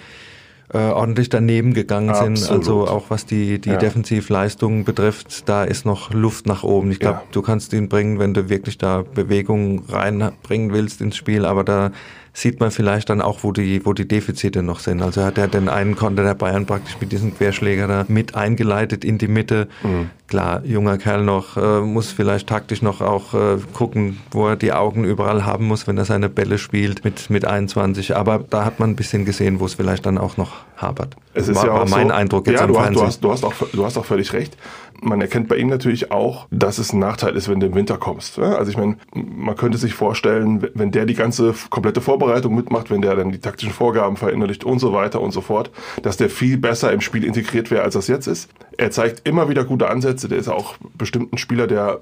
äh, 0.72 0.78
ordentlich 0.78 1.28
daneben 1.28 1.74
gegangen 1.74 2.10
Absolut. 2.10 2.38
sind. 2.38 2.56
Also 2.56 2.88
auch 2.88 3.10
was 3.10 3.26
die, 3.26 3.58
die 3.58 3.70
ja. 3.70 3.76
Defensivleistungen 3.76 4.84
betrifft, 4.84 5.48
da 5.48 5.64
ist 5.64 5.84
noch 5.84 6.12
Luft 6.12 6.46
nach 6.46 6.62
oben. 6.62 6.90
Ich 6.90 7.00
glaube, 7.00 7.20
ja. 7.20 7.28
du 7.32 7.42
kannst 7.42 7.72
ihn 7.72 7.88
bringen, 7.88 8.18
wenn 8.18 8.34
du 8.34 8.48
wirklich 8.48 8.78
da 8.78 9.02
Bewegung 9.02 9.84
reinbringen 9.88 10.72
willst 10.72 11.00
ins 11.00 11.16
Spiel, 11.16 11.44
aber 11.44 11.64
da 11.64 11.90
sieht 12.38 12.60
man 12.60 12.70
vielleicht 12.70 13.10
dann 13.10 13.20
auch, 13.20 13.42
wo 13.42 13.50
die, 13.50 13.84
wo 13.84 13.92
die 13.92 14.06
Defizite 14.06 14.62
noch 14.62 14.78
sind. 14.78 15.02
Also 15.02 15.24
hat 15.24 15.38
er 15.38 15.48
den 15.48 15.68
einen 15.68 15.96
Konter 15.96 16.22
der 16.22 16.34
Bayern 16.34 16.66
praktisch 16.66 16.96
mit 17.00 17.10
diesem 17.10 17.36
Querschläger 17.36 17.88
da 17.88 18.04
mit 18.06 18.36
eingeleitet 18.36 19.04
in 19.04 19.18
die 19.18 19.26
Mitte. 19.26 19.66
Mhm. 19.82 20.10
Klar, 20.28 20.62
junger 20.64 20.98
Kerl 20.98 21.24
noch, 21.24 21.56
äh, 21.56 21.80
muss 21.80 22.12
vielleicht 22.12 22.48
taktisch 22.48 22.80
noch 22.80 23.00
auch 23.00 23.34
äh, 23.34 23.56
gucken, 23.72 24.18
wo 24.30 24.46
er 24.46 24.56
die 24.56 24.72
Augen 24.72 25.04
überall 25.04 25.44
haben 25.44 25.66
muss, 25.66 25.88
wenn 25.88 25.98
er 25.98 26.04
seine 26.04 26.28
Bälle 26.28 26.58
spielt 26.58 27.04
mit, 27.04 27.28
mit 27.28 27.44
21. 27.44 28.14
Aber 28.14 28.44
da 28.48 28.64
hat 28.64 28.78
man 28.78 28.90
ein 28.90 28.96
bisschen 28.96 29.24
gesehen, 29.24 29.58
wo 29.58 29.66
es 29.66 29.74
vielleicht 29.74 30.06
dann 30.06 30.16
auch 30.16 30.36
noch 30.36 30.52
hapert. 30.76 31.16
Es 31.34 31.48
ist 31.48 31.56
war, 31.56 31.66
ja 31.66 31.72
auch 31.72 31.78
war 31.78 31.88
mein 31.88 32.08
so, 32.08 32.14
Eindruck 32.14 32.46
jetzt 32.46 32.60
ja, 32.60 32.66
am 32.66 32.72
du 32.72 32.80
hast, 32.80 32.94
du 32.94 33.02
hast, 33.02 33.24
du 33.24 33.32
hast, 33.32 33.44
auch, 33.44 33.54
du 33.72 33.84
hast 33.84 33.96
auch 33.96 34.04
völlig 34.04 34.32
recht 34.32 34.56
man 35.00 35.20
erkennt 35.20 35.48
bei 35.48 35.56
ihm 35.56 35.68
natürlich 35.68 36.10
auch, 36.10 36.46
dass 36.50 36.78
es 36.78 36.92
ein 36.92 36.98
Nachteil 36.98 37.36
ist, 37.36 37.48
wenn 37.48 37.60
du 37.60 37.66
im 37.66 37.74
Winter 37.74 37.98
kommst. 37.98 38.38
Also 38.38 38.70
ich 38.70 38.76
meine, 38.76 38.96
man 39.14 39.56
könnte 39.56 39.78
sich 39.78 39.94
vorstellen, 39.94 40.66
wenn 40.74 40.90
der 40.90 41.06
die 41.06 41.14
ganze 41.14 41.54
komplette 41.70 42.00
Vorbereitung 42.00 42.54
mitmacht, 42.54 42.90
wenn 42.90 43.02
der 43.02 43.16
dann 43.16 43.30
die 43.30 43.40
taktischen 43.40 43.72
Vorgaben 43.72 44.16
verinnerlicht 44.16 44.64
und 44.64 44.78
so 44.78 44.92
weiter 44.92 45.20
und 45.20 45.30
so 45.30 45.40
fort, 45.40 45.70
dass 46.02 46.16
der 46.16 46.30
viel 46.30 46.58
besser 46.58 46.92
im 46.92 47.00
Spiel 47.00 47.24
integriert 47.24 47.70
wäre, 47.70 47.82
als 47.82 47.94
das 47.94 48.08
jetzt 48.08 48.26
ist. 48.26 48.50
Er 48.76 48.90
zeigt 48.90 49.26
immer 49.28 49.48
wieder 49.48 49.64
gute 49.64 49.88
Ansätze. 49.88 50.28
Der 50.28 50.38
ist 50.38 50.48
auch 50.48 50.74
bestimmt 50.96 51.32
ein 51.32 51.38
Spieler, 51.38 51.66
der 51.66 52.00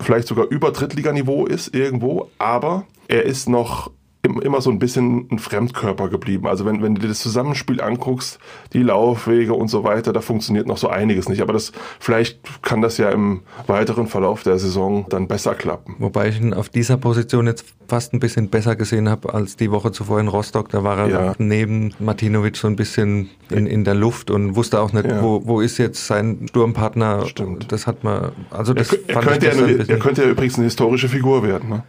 vielleicht 0.00 0.28
sogar 0.28 0.46
über 0.46 0.72
Drittliganiveau 0.72 1.46
ist 1.46 1.74
irgendwo, 1.74 2.28
aber 2.38 2.84
er 3.08 3.24
ist 3.24 3.48
noch 3.48 3.90
immer 4.24 4.60
so 4.60 4.70
ein 4.70 4.78
bisschen 4.78 5.26
ein 5.32 5.38
Fremdkörper 5.40 6.08
geblieben. 6.08 6.46
Also 6.46 6.64
wenn, 6.64 6.80
wenn 6.80 6.94
du 6.94 7.00
dir 7.00 7.08
das 7.08 7.18
Zusammenspiel 7.18 7.80
anguckst, 7.80 8.38
die 8.72 8.82
Laufwege 8.82 9.52
und 9.52 9.66
so 9.66 9.82
weiter, 9.82 10.12
da 10.12 10.20
funktioniert 10.20 10.68
noch 10.68 10.78
so 10.78 10.88
einiges 10.88 11.28
nicht. 11.28 11.42
Aber 11.42 11.52
das, 11.52 11.72
vielleicht 11.98 12.62
kann 12.62 12.82
das 12.82 12.98
ja 12.98 13.10
im 13.10 13.40
weiteren 13.66 14.06
Verlauf 14.06 14.44
der 14.44 14.58
Saison 14.58 15.06
dann 15.08 15.26
besser 15.26 15.56
klappen. 15.56 15.96
Wobei 15.98 16.28
ich 16.28 16.40
ihn 16.40 16.54
auf 16.54 16.68
dieser 16.68 16.98
Position 16.98 17.48
jetzt 17.48 17.64
fast 17.88 18.14
ein 18.14 18.20
bisschen 18.20 18.48
besser 18.48 18.76
gesehen 18.76 19.08
habe 19.08 19.34
als 19.34 19.56
die 19.56 19.72
Woche 19.72 19.90
zuvor 19.90 20.20
in 20.20 20.28
Rostock. 20.28 20.68
Da 20.68 20.84
war 20.84 20.98
er 20.98 21.08
ja. 21.08 21.34
neben 21.38 21.92
Martinovic 21.98 22.56
so 22.56 22.68
ein 22.68 22.76
bisschen 22.76 23.28
in, 23.50 23.66
in 23.66 23.82
der 23.82 23.94
Luft 23.94 24.30
und 24.30 24.54
wusste 24.54 24.80
auch 24.80 24.92
nicht, 24.92 25.06
ja. 25.06 25.20
wo, 25.20 25.42
wo 25.46 25.60
ist 25.60 25.78
jetzt 25.78 26.06
sein 26.06 26.46
Sturmpartner. 26.48 27.26
Stimmt. 27.26 27.72
Das 27.72 27.88
hat 27.88 28.04
man, 28.04 28.30
also 28.50 28.72
das 28.72 28.92
er, 28.92 29.16
er 29.16 29.20
könnte 29.20 29.46
ja, 29.46 29.52
eine, 29.52 29.88
er 29.88 29.98
könnte 29.98 30.22
ja 30.22 30.28
übrigens 30.28 30.54
eine 30.54 30.64
historische 30.64 31.08
Figur 31.08 31.42
werden, 31.42 31.68
ne? 31.68 31.82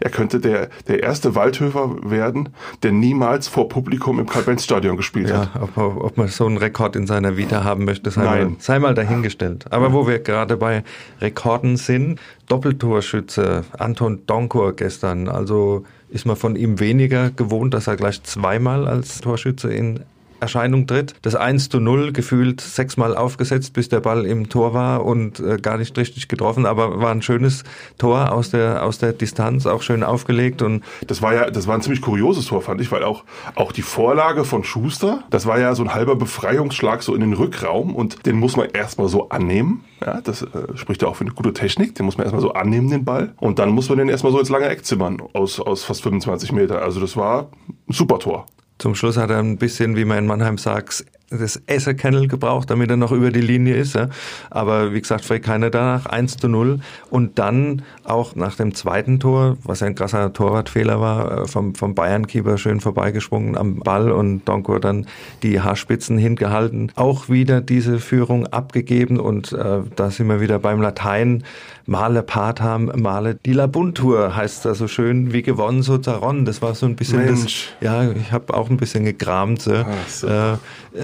Er 0.00 0.10
könnte 0.10 0.40
der, 0.40 0.68
der 0.88 1.02
erste 1.02 1.34
Waldhöfer 1.34 1.96
werden, 2.02 2.50
der 2.82 2.92
niemals 2.92 3.48
vor 3.48 3.68
Publikum 3.68 4.18
im 4.18 4.26
Karl-Benz-Stadion 4.26 4.96
gespielt 4.96 5.30
ja, 5.30 5.52
hat. 5.54 5.62
Ob, 5.76 5.76
ob 5.76 6.16
man 6.16 6.28
so 6.28 6.46
einen 6.46 6.56
Rekord 6.56 6.96
in 6.96 7.06
seiner 7.06 7.36
Vita 7.36 7.64
haben 7.64 7.84
möchte, 7.84 8.10
sei, 8.10 8.24
Mal, 8.24 8.52
sei 8.58 8.78
mal 8.78 8.94
dahingestellt. 8.94 9.66
Aber 9.70 9.92
wo 9.92 10.06
wir 10.06 10.18
gerade 10.18 10.56
bei 10.56 10.84
Rekorden 11.20 11.76
sind, 11.76 12.20
Doppeltorschütze 12.48 13.64
Anton 13.78 14.26
Donkor 14.26 14.74
gestern, 14.74 15.28
also 15.28 15.84
ist 16.10 16.26
man 16.26 16.36
von 16.36 16.56
ihm 16.56 16.78
weniger 16.78 17.30
gewohnt, 17.30 17.72
dass 17.72 17.86
er 17.86 17.96
gleich 17.96 18.22
zweimal 18.22 18.86
als 18.86 19.20
Torschütze 19.20 19.72
in 19.72 20.00
Erscheinung 20.42 20.86
tritt. 20.86 21.14
Das 21.22 21.34
1 21.34 21.70
zu 21.70 21.80
0 21.80 22.12
gefühlt 22.12 22.60
sechsmal 22.60 23.16
aufgesetzt, 23.16 23.72
bis 23.72 23.88
der 23.88 24.00
Ball 24.00 24.26
im 24.26 24.48
Tor 24.48 24.74
war 24.74 25.06
und 25.06 25.40
äh, 25.40 25.56
gar 25.56 25.78
nicht 25.78 25.96
richtig 25.96 26.28
getroffen, 26.28 26.66
aber 26.66 27.00
war 27.00 27.10
ein 27.10 27.22
schönes 27.22 27.64
Tor 27.96 28.32
aus 28.32 28.50
der, 28.50 28.84
aus 28.84 28.98
der 28.98 29.12
Distanz, 29.12 29.66
auch 29.66 29.82
schön 29.82 30.02
aufgelegt 30.02 30.60
und. 30.62 30.82
Das 31.06 31.22
war 31.22 31.32
ja, 31.34 31.50
das 31.50 31.66
war 31.66 31.74
ein 31.74 31.82
ziemlich 31.82 32.02
kurioses 32.02 32.46
Tor, 32.46 32.60
fand 32.60 32.80
ich, 32.80 32.90
weil 32.92 33.04
auch, 33.04 33.24
auch 33.54 33.72
die 33.72 33.82
Vorlage 33.82 34.44
von 34.44 34.64
Schuster, 34.64 35.24
das 35.30 35.46
war 35.46 35.58
ja 35.58 35.74
so 35.74 35.82
ein 35.82 35.94
halber 35.94 36.16
Befreiungsschlag 36.16 37.02
so 37.02 37.14
in 37.14 37.20
den 37.20 37.32
Rückraum 37.32 37.94
und 37.94 38.26
den 38.26 38.36
muss 38.36 38.56
man 38.56 38.68
erstmal 38.70 39.08
so 39.08 39.28
annehmen. 39.28 39.84
Ja, 40.04 40.20
das 40.20 40.42
äh, 40.42 40.48
spricht 40.74 41.02
ja 41.02 41.08
auch 41.08 41.16
für 41.16 41.24
eine 41.24 41.32
gute 41.32 41.52
Technik. 41.52 41.94
Den 41.94 42.06
muss 42.06 42.16
man 42.16 42.24
erstmal 42.24 42.42
so 42.42 42.52
annehmen, 42.52 42.90
den 42.90 43.04
Ball. 43.04 43.34
Und 43.38 43.58
dann 43.58 43.70
muss 43.70 43.88
man 43.88 43.98
den 43.98 44.08
erstmal 44.08 44.32
so 44.32 44.40
ins 44.40 44.48
lange 44.48 44.66
Eck 44.66 44.84
zimmern 44.84 45.22
aus, 45.32 45.60
aus 45.60 45.84
fast 45.84 46.02
25 46.02 46.52
Meter. 46.52 46.82
Also 46.82 47.00
das 47.00 47.16
war 47.16 47.50
ein 47.88 47.92
super 47.92 48.18
Tor. 48.18 48.46
Zum 48.82 48.96
Schluss 48.96 49.16
hat 49.16 49.30
er 49.30 49.38
ein 49.38 49.58
bisschen, 49.58 49.94
wie 49.94 50.04
man 50.04 50.18
in 50.18 50.26
Mannheim 50.26 50.58
sagt, 50.58 51.04
das 51.38 51.60
Esserkennel 51.66 52.28
gebraucht, 52.28 52.70
damit 52.70 52.90
er 52.90 52.96
noch 52.96 53.12
über 53.12 53.30
die 53.30 53.40
Linie 53.40 53.76
ist. 53.76 53.94
Ja. 53.94 54.08
Aber 54.50 54.92
wie 54.92 55.00
gesagt, 55.00 55.24
fragt 55.24 55.44
keiner 55.44 55.70
danach. 55.70 56.06
1 56.06 56.36
zu 56.36 56.48
0. 56.48 56.80
Und 57.10 57.38
dann 57.38 57.82
auch 58.04 58.34
nach 58.36 58.56
dem 58.56 58.74
zweiten 58.74 59.20
Tor, 59.20 59.56
was 59.64 59.80
ja 59.80 59.86
ein 59.86 59.94
krasser 59.94 60.32
Torwartfehler 60.32 61.00
war, 61.00 61.42
äh, 61.42 61.46
vom, 61.46 61.74
vom 61.74 61.94
Bayern-Keeper 61.94 62.58
schön 62.58 62.80
vorbeigesprungen 62.80 63.56
am 63.56 63.80
Ball 63.80 64.10
und 64.10 64.44
Donko 64.44 64.78
dann 64.78 65.06
die 65.42 65.60
Haarspitzen 65.60 66.18
hingehalten. 66.18 66.92
Auch 66.96 67.28
wieder 67.28 67.60
diese 67.60 67.98
Führung 67.98 68.46
abgegeben 68.46 69.18
und 69.18 69.52
äh, 69.52 69.80
da 69.96 70.10
sind 70.10 70.28
wir 70.28 70.40
wieder 70.40 70.58
beim 70.58 70.80
Latein. 70.80 71.44
Male 71.86 72.22
Patam, 72.22 72.92
Male 72.94 73.34
die 73.44 73.52
Labuntur 73.52 74.36
heißt 74.36 74.64
da 74.64 74.74
so 74.74 74.86
schön, 74.86 75.32
wie 75.32 75.42
gewonnen 75.42 75.82
so 75.82 75.98
zerronnen. 75.98 76.44
Das 76.44 76.62
war 76.62 76.74
so 76.74 76.86
ein 76.86 76.94
bisschen 76.94 77.24
Mensch. 77.24 77.72
das, 77.80 77.86
ja, 77.88 78.10
ich 78.10 78.30
habe 78.30 78.54
auch 78.54 78.70
ein 78.70 78.76
bisschen 78.76 79.04
gekramt. 79.04 79.62
So. 79.62 79.84
So. 80.08 80.28
Äh, 80.28 80.58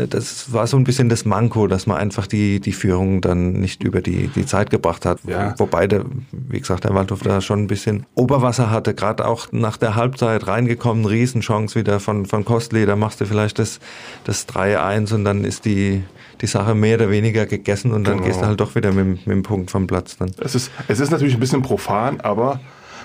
das 0.08 0.17
war 0.52 0.66
so 0.66 0.76
ein 0.76 0.84
bisschen 0.84 1.08
das 1.08 1.24
Manko, 1.24 1.66
dass 1.66 1.86
man 1.86 1.96
einfach 1.96 2.26
die, 2.26 2.60
die 2.60 2.72
Führung 2.72 3.20
dann 3.20 3.52
nicht 3.52 3.82
über 3.82 4.00
die, 4.00 4.28
die 4.28 4.46
Zeit 4.46 4.70
gebracht 4.70 5.04
hat. 5.04 5.18
Ja. 5.26 5.54
Wobei, 5.58 5.86
der, 5.86 6.04
wie 6.32 6.60
gesagt, 6.60 6.84
der 6.84 6.94
Waldhof 6.94 7.22
da 7.22 7.40
schon 7.40 7.60
ein 7.60 7.66
bisschen 7.66 8.06
Oberwasser 8.14 8.70
hatte, 8.70 8.94
gerade 8.94 9.26
auch 9.26 9.52
nach 9.52 9.76
der 9.76 9.94
Halbzeit 9.94 10.46
reingekommen, 10.46 11.04
Riesenchance 11.04 11.78
wieder 11.78 12.00
von, 12.00 12.26
von 12.26 12.44
Kostli, 12.44 12.86
da 12.86 12.96
machst 12.96 13.20
du 13.20 13.26
vielleicht 13.26 13.58
das, 13.58 13.80
das 14.24 14.48
3-1 14.48 15.14
und 15.14 15.24
dann 15.24 15.44
ist 15.44 15.64
die, 15.64 16.02
die 16.40 16.46
Sache 16.46 16.74
mehr 16.74 16.96
oder 16.96 17.10
weniger 17.10 17.46
gegessen 17.46 17.92
und 17.92 18.04
dann 18.04 18.18
genau. 18.18 18.26
gehst 18.26 18.40
du 18.40 18.46
halt 18.46 18.60
doch 18.60 18.74
wieder 18.74 18.92
mit, 18.92 19.26
mit 19.26 19.36
dem 19.36 19.42
Punkt 19.42 19.70
vom 19.70 19.86
Platz 19.86 20.16
dann. 20.16 20.30
Es 20.38 20.54
ist, 20.54 20.70
es 20.88 21.00
ist 21.00 21.10
natürlich 21.10 21.34
ein 21.34 21.40
bisschen 21.40 21.62
profan, 21.62 22.20
aber 22.20 22.60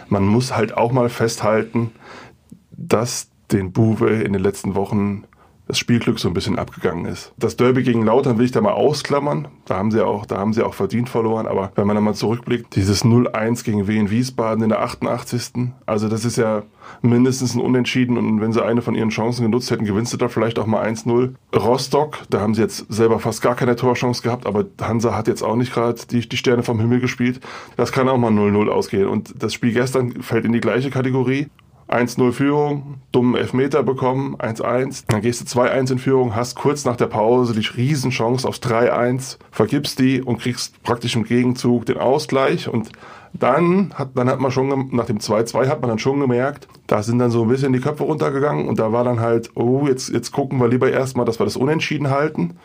man 0.10 0.24
muss 0.25 0.55
halt 0.55 0.77
auch 0.77 0.91
mal 0.91 1.10
festhalten, 1.10 1.91
dass 2.72 3.27
den 3.51 3.72
Buwe 3.72 4.10
in 4.10 4.34
den 4.34 4.41
letzten 4.41 4.75
Wochen 4.75 5.25
das 5.73 5.79
Spielglück 5.79 6.19
so 6.19 6.27
ein 6.27 6.35
bisschen 6.35 6.59
abgegangen 6.59 7.05
ist. 7.05 7.33
Das 7.37 7.57
Derby 7.57 7.81
gegen 7.81 8.05
Lautern 8.05 8.37
will 8.37 8.45
ich 8.45 8.51
da 8.51 8.61
mal 8.61 8.73
ausklammern. 8.73 9.47
Da 9.65 9.75
haben 9.75 9.89
sie 9.89 10.05
auch, 10.05 10.27
da 10.27 10.37
haben 10.37 10.53
sie 10.53 10.61
auch 10.61 10.75
verdient 10.75 11.09
verloren. 11.09 11.47
Aber 11.47 11.71
wenn 11.75 11.87
man 11.87 11.95
da 11.95 12.01
mal 12.01 12.13
zurückblickt, 12.13 12.75
dieses 12.75 13.03
0-1 13.03 13.63
gegen 13.63 13.87
Wien 13.87 14.11
Wiesbaden 14.11 14.63
in 14.63 14.69
der 14.69 14.81
88. 14.81 15.71
Also 15.87 16.09
das 16.09 16.25
ist 16.25 16.37
ja 16.37 16.61
mindestens 17.01 17.55
ein 17.55 17.59
Unentschieden. 17.61 18.17
Und 18.17 18.39
wenn 18.39 18.53
sie 18.53 18.63
eine 18.63 18.83
von 18.83 18.93
ihren 18.93 19.09
Chancen 19.09 19.43
genutzt 19.43 19.71
hätten, 19.71 19.85
gewinnst 19.85 20.13
du 20.13 20.17
da 20.17 20.27
vielleicht 20.27 20.59
auch 20.59 20.67
mal 20.67 20.85
1-0. 20.85 21.33
Rostock, 21.55 22.19
da 22.29 22.39
haben 22.39 22.53
sie 22.53 22.61
jetzt 22.61 22.85
selber 22.93 23.19
fast 23.19 23.41
gar 23.41 23.55
keine 23.55 23.75
Torchance 23.75 24.21
gehabt. 24.21 24.45
Aber 24.45 24.65
Hansa 24.79 25.15
hat 25.15 25.27
jetzt 25.27 25.41
auch 25.41 25.55
nicht 25.55 25.73
gerade 25.73 25.99
die, 26.11 26.27
die 26.29 26.37
Sterne 26.37 26.61
vom 26.61 26.79
Himmel 26.79 26.99
gespielt. 26.99 27.39
Das 27.77 27.91
kann 27.91 28.07
auch 28.07 28.17
mal 28.17 28.31
0-0 28.31 28.69
ausgehen. 28.69 29.07
Und 29.07 29.33
das 29.41 29.53
Spiel 29.53 29.73
gestern 29.73 30.21
fällt 30.21 30.45
in 30.45 30.53
die 30.53 30.61
gleiche 30.61 30.91
Kategorie. 30.91 31.47
1-0 31.93 32.31
Führung, 32.31 32.95
dummen 33.12 33.35
Elfmeter 33.35 33.83
bekommen, 33.83 34.35
1-1. 34.38 35.05
Dann 35.07 35.21
gehst 35.21 35.41
du 35.41 35.59
2-1 35.59 35.91
in 35.91 36.00
Führung, 36.00 36.35
hast 36.35 36.55
kurz 36.55 36.85
nach 36.85 36.95
der 36.95 37.07
Pause 37.07 37.53
die 37.53 37.65
Riesenchance 37.65 38.47
aufs 38.47 38.59
3-1, 38.59 39.38
vergibst 39.51 40.00
die 40.00 40.21
und 40.21 40.39
kriegst 40.39 40.81
praktisch 40.83 41.15
im 41.15 41.23
Gegenzug 41.23 41.85
den 41.85 41.97
Ausgleich. 41.97 42.67
Und 42.67 42.89
dann 43.33 43.93
hat, 43.93 44.09
dann 44.15 44.29
hat 44.29 44.39
man 44.39 44.51
schon, 44.51 44.89
nach 44.91 45.05
dem 45.05 45.19
2-2 45.19 45.67
hat 45.67 45.81
man 45.81 45.89
dann 45.89 46.00
schon 46.00 46.19
gemerkt, 46.19 46.67
da 46.88 47.03
sind 47.03 47.19
dann 47.19 47.31
so 47.31 47.43
ein 47.43 47.50
bisschen 47.50 47.73
die 47.73 47.79
Köpfe 47.79 48.03
runtergegangen 48.03 48.67
und 48.67 48.79
da 48.79 48.91
war 48.91 49.03
dann 49.03 49.19
halt, 49.19 49.51
oh, 49.55 49.88
jetzt, 49.88 50.09
jetzt 50.09 50.31
gucken 50.31 50.59
wir 50.59 50.67
lieber 50.67 50.91
erstmal, 50.91 51.25
dass 51.25 51.39
wir 51.39 51.45
das 51.45 51.57
Unentschieden 51.57 52.09
halten. 52.09 52.57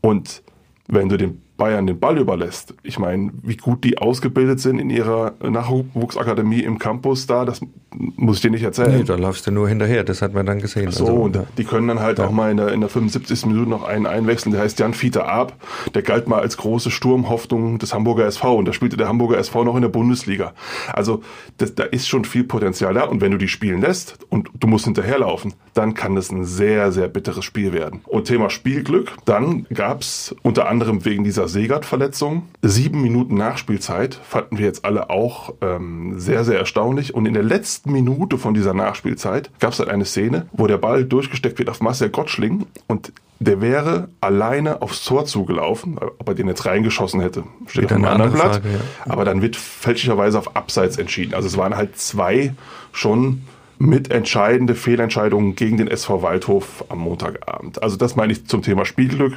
Und 0.00 0.42
wenn 0.86 1.08
du 1.08 1.16
den 1.16 1.42
Bayern 1.58 1.86
den 1.86 1.98
Ball 1.98 2.16
überlässt. 2.16 2.72
Ich 2.84 2.98
meine, 2.98 3.32
wie 3.42 3.56
gut 3.56 3.84
die 3.84 3.98
ausgebildet 3.98 4.60
sind 4.60 4.78
in 4.78 4.90
ihrer 4.90 5.34
Nachwuchsakademie 5.42 6.60
im 6.60 6.78
Campus 6.78 7.26
da, 7.26 7.44
das 7.44 7.60
muss 7.90 8.36
ich 8.36 8.42
dir 8.42 8.50
nicht 8.50 8.62
erzählen. 8.62 8.98
Nee, 8.98 9.04
da 9.04 9.16
läufst 9.16 9.46
du 9.46 9.50
nur 9.50 9.68
hinterher, 9.68 10.04
das 10.04 10.22
hat 10.22 10.34
man 10.34 10.46
dann 10.46 10.60
gesehen. 10.60 10.92
So, 10.92 11.06
also, 11.06 11.16
und 11.16 11.36
ja. 11.36 11.44
die 11.58 11.64
können 11.64 11.88
dann 11.88 12.00
halt 12.00 12.18
ja. 12.18 12.26
auch 12.26 12.30
mal 12.30 12.50
in 12.50 12.58
der, 12.58 12.68
in 12.68 12.80
der 12.80 12.88
75. 12.88 13.46
Minute 13.46 13.68
noch 13.68 13.82
einen 13.82 14.06
einwechseln, 14.06 14.52
der 14.52 14.62
heißt 14.62 14.78
Jan 14.78 14.94
Fieter 14.94 15.28
Ab, 15.28 15.54
der 15.94 16.02
galt 16.02 16.28
mal 16.28 16.40
als 16.40 16.56
große 16.56 16.92
Sturmhoffnung 16.92 17.78
des 17.78 17.92
Hamburger 17.92 18.26
SV 18.26 18.56
und 18.56 18.66
da 18.66 18.72
spielte 18.72 18.96
der 18.96 19.08
Hamburger 19.08 19.38
SV 19.38 19.64
noch 19.64 19.74
in 19.74 19.82
der 19.82 19.88
Bundesliga. 19.88 20.52
Also 20.92 21.22
das, 21.56 21.74
da 21.74 21.82
ist 21.82 22.06
schon 22.06 22.24
viel 22.24 22.44
Potenzial 22.44 22.94
da 22.94 23.04
und 23.04 23.20
wenn 23.20 23.32
du 23.32 23.38
die 23.38 23.48
spielen 23.48 23.80
lässt 23.80 24.16
und 24.28 24.48
du 24.60 24.68
musst 24.68 24.84
hinterherlaufen, 24.84 25.54
dann 25.74 25.94
kann 25.94 26.14
das 26.14 26.30
ein 26.30 26.44
sehr, 26.44 26.92
sehr 26.92 27.08
bitteres 27.08 27.44
Spiel 27.44 27.72
werden. 27.72 28.00
Und 28.06 28.26
Thema 28.26 28.48
Spielglück, 28.48 29.12
dann 29.24 29.66
gab's 29.74 30.36
unter 30.42 30.68
anderem 30.68 31.04
wegen 31.04 31.24
dieser 31.24 31.47
Segert-Verletzung. 31.48 32.48
Sieben 32.62 33.02
Minuten 33.02 33.36
Nachspielzeit 33.36 34.14
fanden 34.14 34.58
wir 34.58 34.66
jetzt 34.66 34.84
alle 34.84 35.10
auch 35.10 35.54
ähm, 35.60 36.18
sehr, 36.18 36.44
sehr 36.44 36.58
erstaunlich. 36.58 37.14
Und 37.14 37.26
in 37.26 37.34
der 37.34 37.42
letzten 37.42 37.92
Minute 37.92 38.38
von 38.38 38.54
dieser 38.54 38.74
Nachspielzeit 38.74 39.50
gab 39.58 39.72
es 39.72 39.78
halt 39.78 39.88
eine 39.88 40.04
Szene, 40.04 40.46
wo 40.52 40.66
der 40.66 40.78
Ball 40.78 41.04
durchgesteckt 41.04 41.58
wird 41.58 41.70
auf 41.70 41.80
Marcel 41.80 42.10
Gottschling 42.10 42.66
und 42.86 43.12
der 43.40 43.60
wäre 43.60 44.08
alleine 44.20 44.82
aufs 44.82 45.04
Tor 45.04 45.24
zugelaufen, 45.24 45.96
ob 45.98 46.28
er 46.28 46.34
den 46.34 46.48
jetzt 46.48 46.66
reingeschossen 46.66 47.20
hätte, 47.20 47.44
steht 47.66 47.86
auf 47.86 47.92
einem 47.92 48.04
anderen 48.06 48.32
Blatt. 48.32 48.54
Frage, 48.54 48.68
ja. 48.68 48.80
Aber 49.12 49.24
dann 49.24 49.42
wird 49.42 49.54
fälschlicherweise 49.54 50.38
auf 50.38 50.56
Abseits 50.56 50.98
entschieden. 50.98 51.34
Also 51.34 51.46
es 51.46 51.56
waren 51.56 51.76
halt 51.76 51.96
zwei 51.98 52.54
schon 52.90 53.42
mitentscheidende 53.78 54.74
Fehlentscheidungen 54.74 55.54
gegen 55.54 55.76
den 55.76 55.86
SV 55.86 56.22
Waldhof 56.22 56.84
am 56.88 56.98
Montagabend. 56.98 57.80
Also 57.80 57.96
das 57.96 58.16
meine 58.16 58.32
ich 58.32 58.46
zum 58.46 58.62
Thema 58.62 58.84
Spielglück 58.84 59.34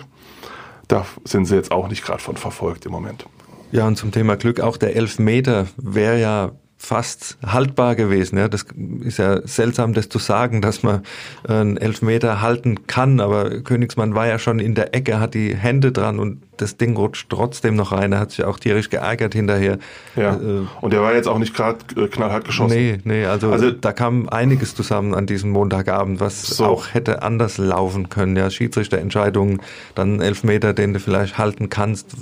da 0.91 1.05
sind 1.23 1.45
sie 1.45 1.55
jetzt 1.55 1.71
auch 1.71 1.87
nicht 1.87 2.03
gerade 2.03 2.21
von 2.21 2.35
verfolgt 2.35 2.85
im 2.85 2.91
Moment. 2.91 3.25
Ja, 3.71 3.87
und 3.87 3.95
zum 3.95 4.11
Thema 4.11 4.35
Glück, 4.35 4.59
auch 4.59 4.77
der 4.77 4.95
Elfmeter 4.95 5.67
wäre 5.77 6.19
ja 6.19 6.51
fast 6.77 7.37
haltbar 7.45 7.95
gewesen. 7.95 8.37
Ja, 8.37 8.47
das 8.47 8.65
ist 9.01 9.19
ja 9.19 9.45
seltsam, 9.47 9.93
das 9.93 10.09
zu 10.09 10.17
sagen, 10.17 10.61
dass 10.61 10.83
man 10.83 11.03
einen 11.47 11.77
Elfmeter 11.77 12.41
halten 12.41 12.87
kann, 12.87 13.19
aber 13.19 13.61
Königsmann 13.61 14.15
war 14.15 14.27
ja 14.27 14.39
schon 14.39 14.59
in 14.59 14.73
der 14.73 14.95
Ecke, 14.95 15.19
hat 15.19 15.35
die 15.35 15.55
Hände 15.55 15.91
dran 15.91 16.19
und 16.19 16.41
das 16.61 16.77
Ding 16.77 16.95
rutscht 16.95 17.27
trotzdem 17.29 17.75
noch 17.75 17.91
rein. 17.91 18.11
Er 18.11 18.19
hat 18.19 18.31
sich 18.31 18.43
auch 18.45 18.59
tierisch 18.59 18.89
geärgert 18.89 19.33
hinterher. 19.33 19.79
Ja. 20.15 20.35
Äh, 20.35 20.67
und 20.81 20.93
er 20.93 21.01
war 21.01 21.13
jetzt 21.13 21.27
auch 21.27 21.39
nicht 21.39 21.55
gerade 21.55 21.79
äh, 21.95 22.07
knallhart 22.07 22.45
geschossen. 22.45 22.75
Nee, 22.75 22.99
nee, 23.03 23.25
also, 23.25 23.51
also, 23.51 23.71
da 23.71 23.93
kam 23.93 24.29
einiges 24.29 24.75
zusammen 24.75 25.13
an 25.13 25.25
diesem 25.25 25.51
Montagabend, 25.51 26.19
was 26.19 26.41
so. 26.41 26.65
auch 26.65 26.93
hätte 26.93 27.23
anders 27.23 27.57
laufen 27.57 28.09
können. 28.09 28.35
Ja, 28.35 28.49
Schiedsrichterentscheidungen, 28.49 29.61
dann 29.95 30.21
Elfmeter, 30.21 30.73
den 30.73 30.93
du 30.93 30.99
vielleicht 30.99 31.37
halten 31.37 31.69
kannst. 31.69 32.15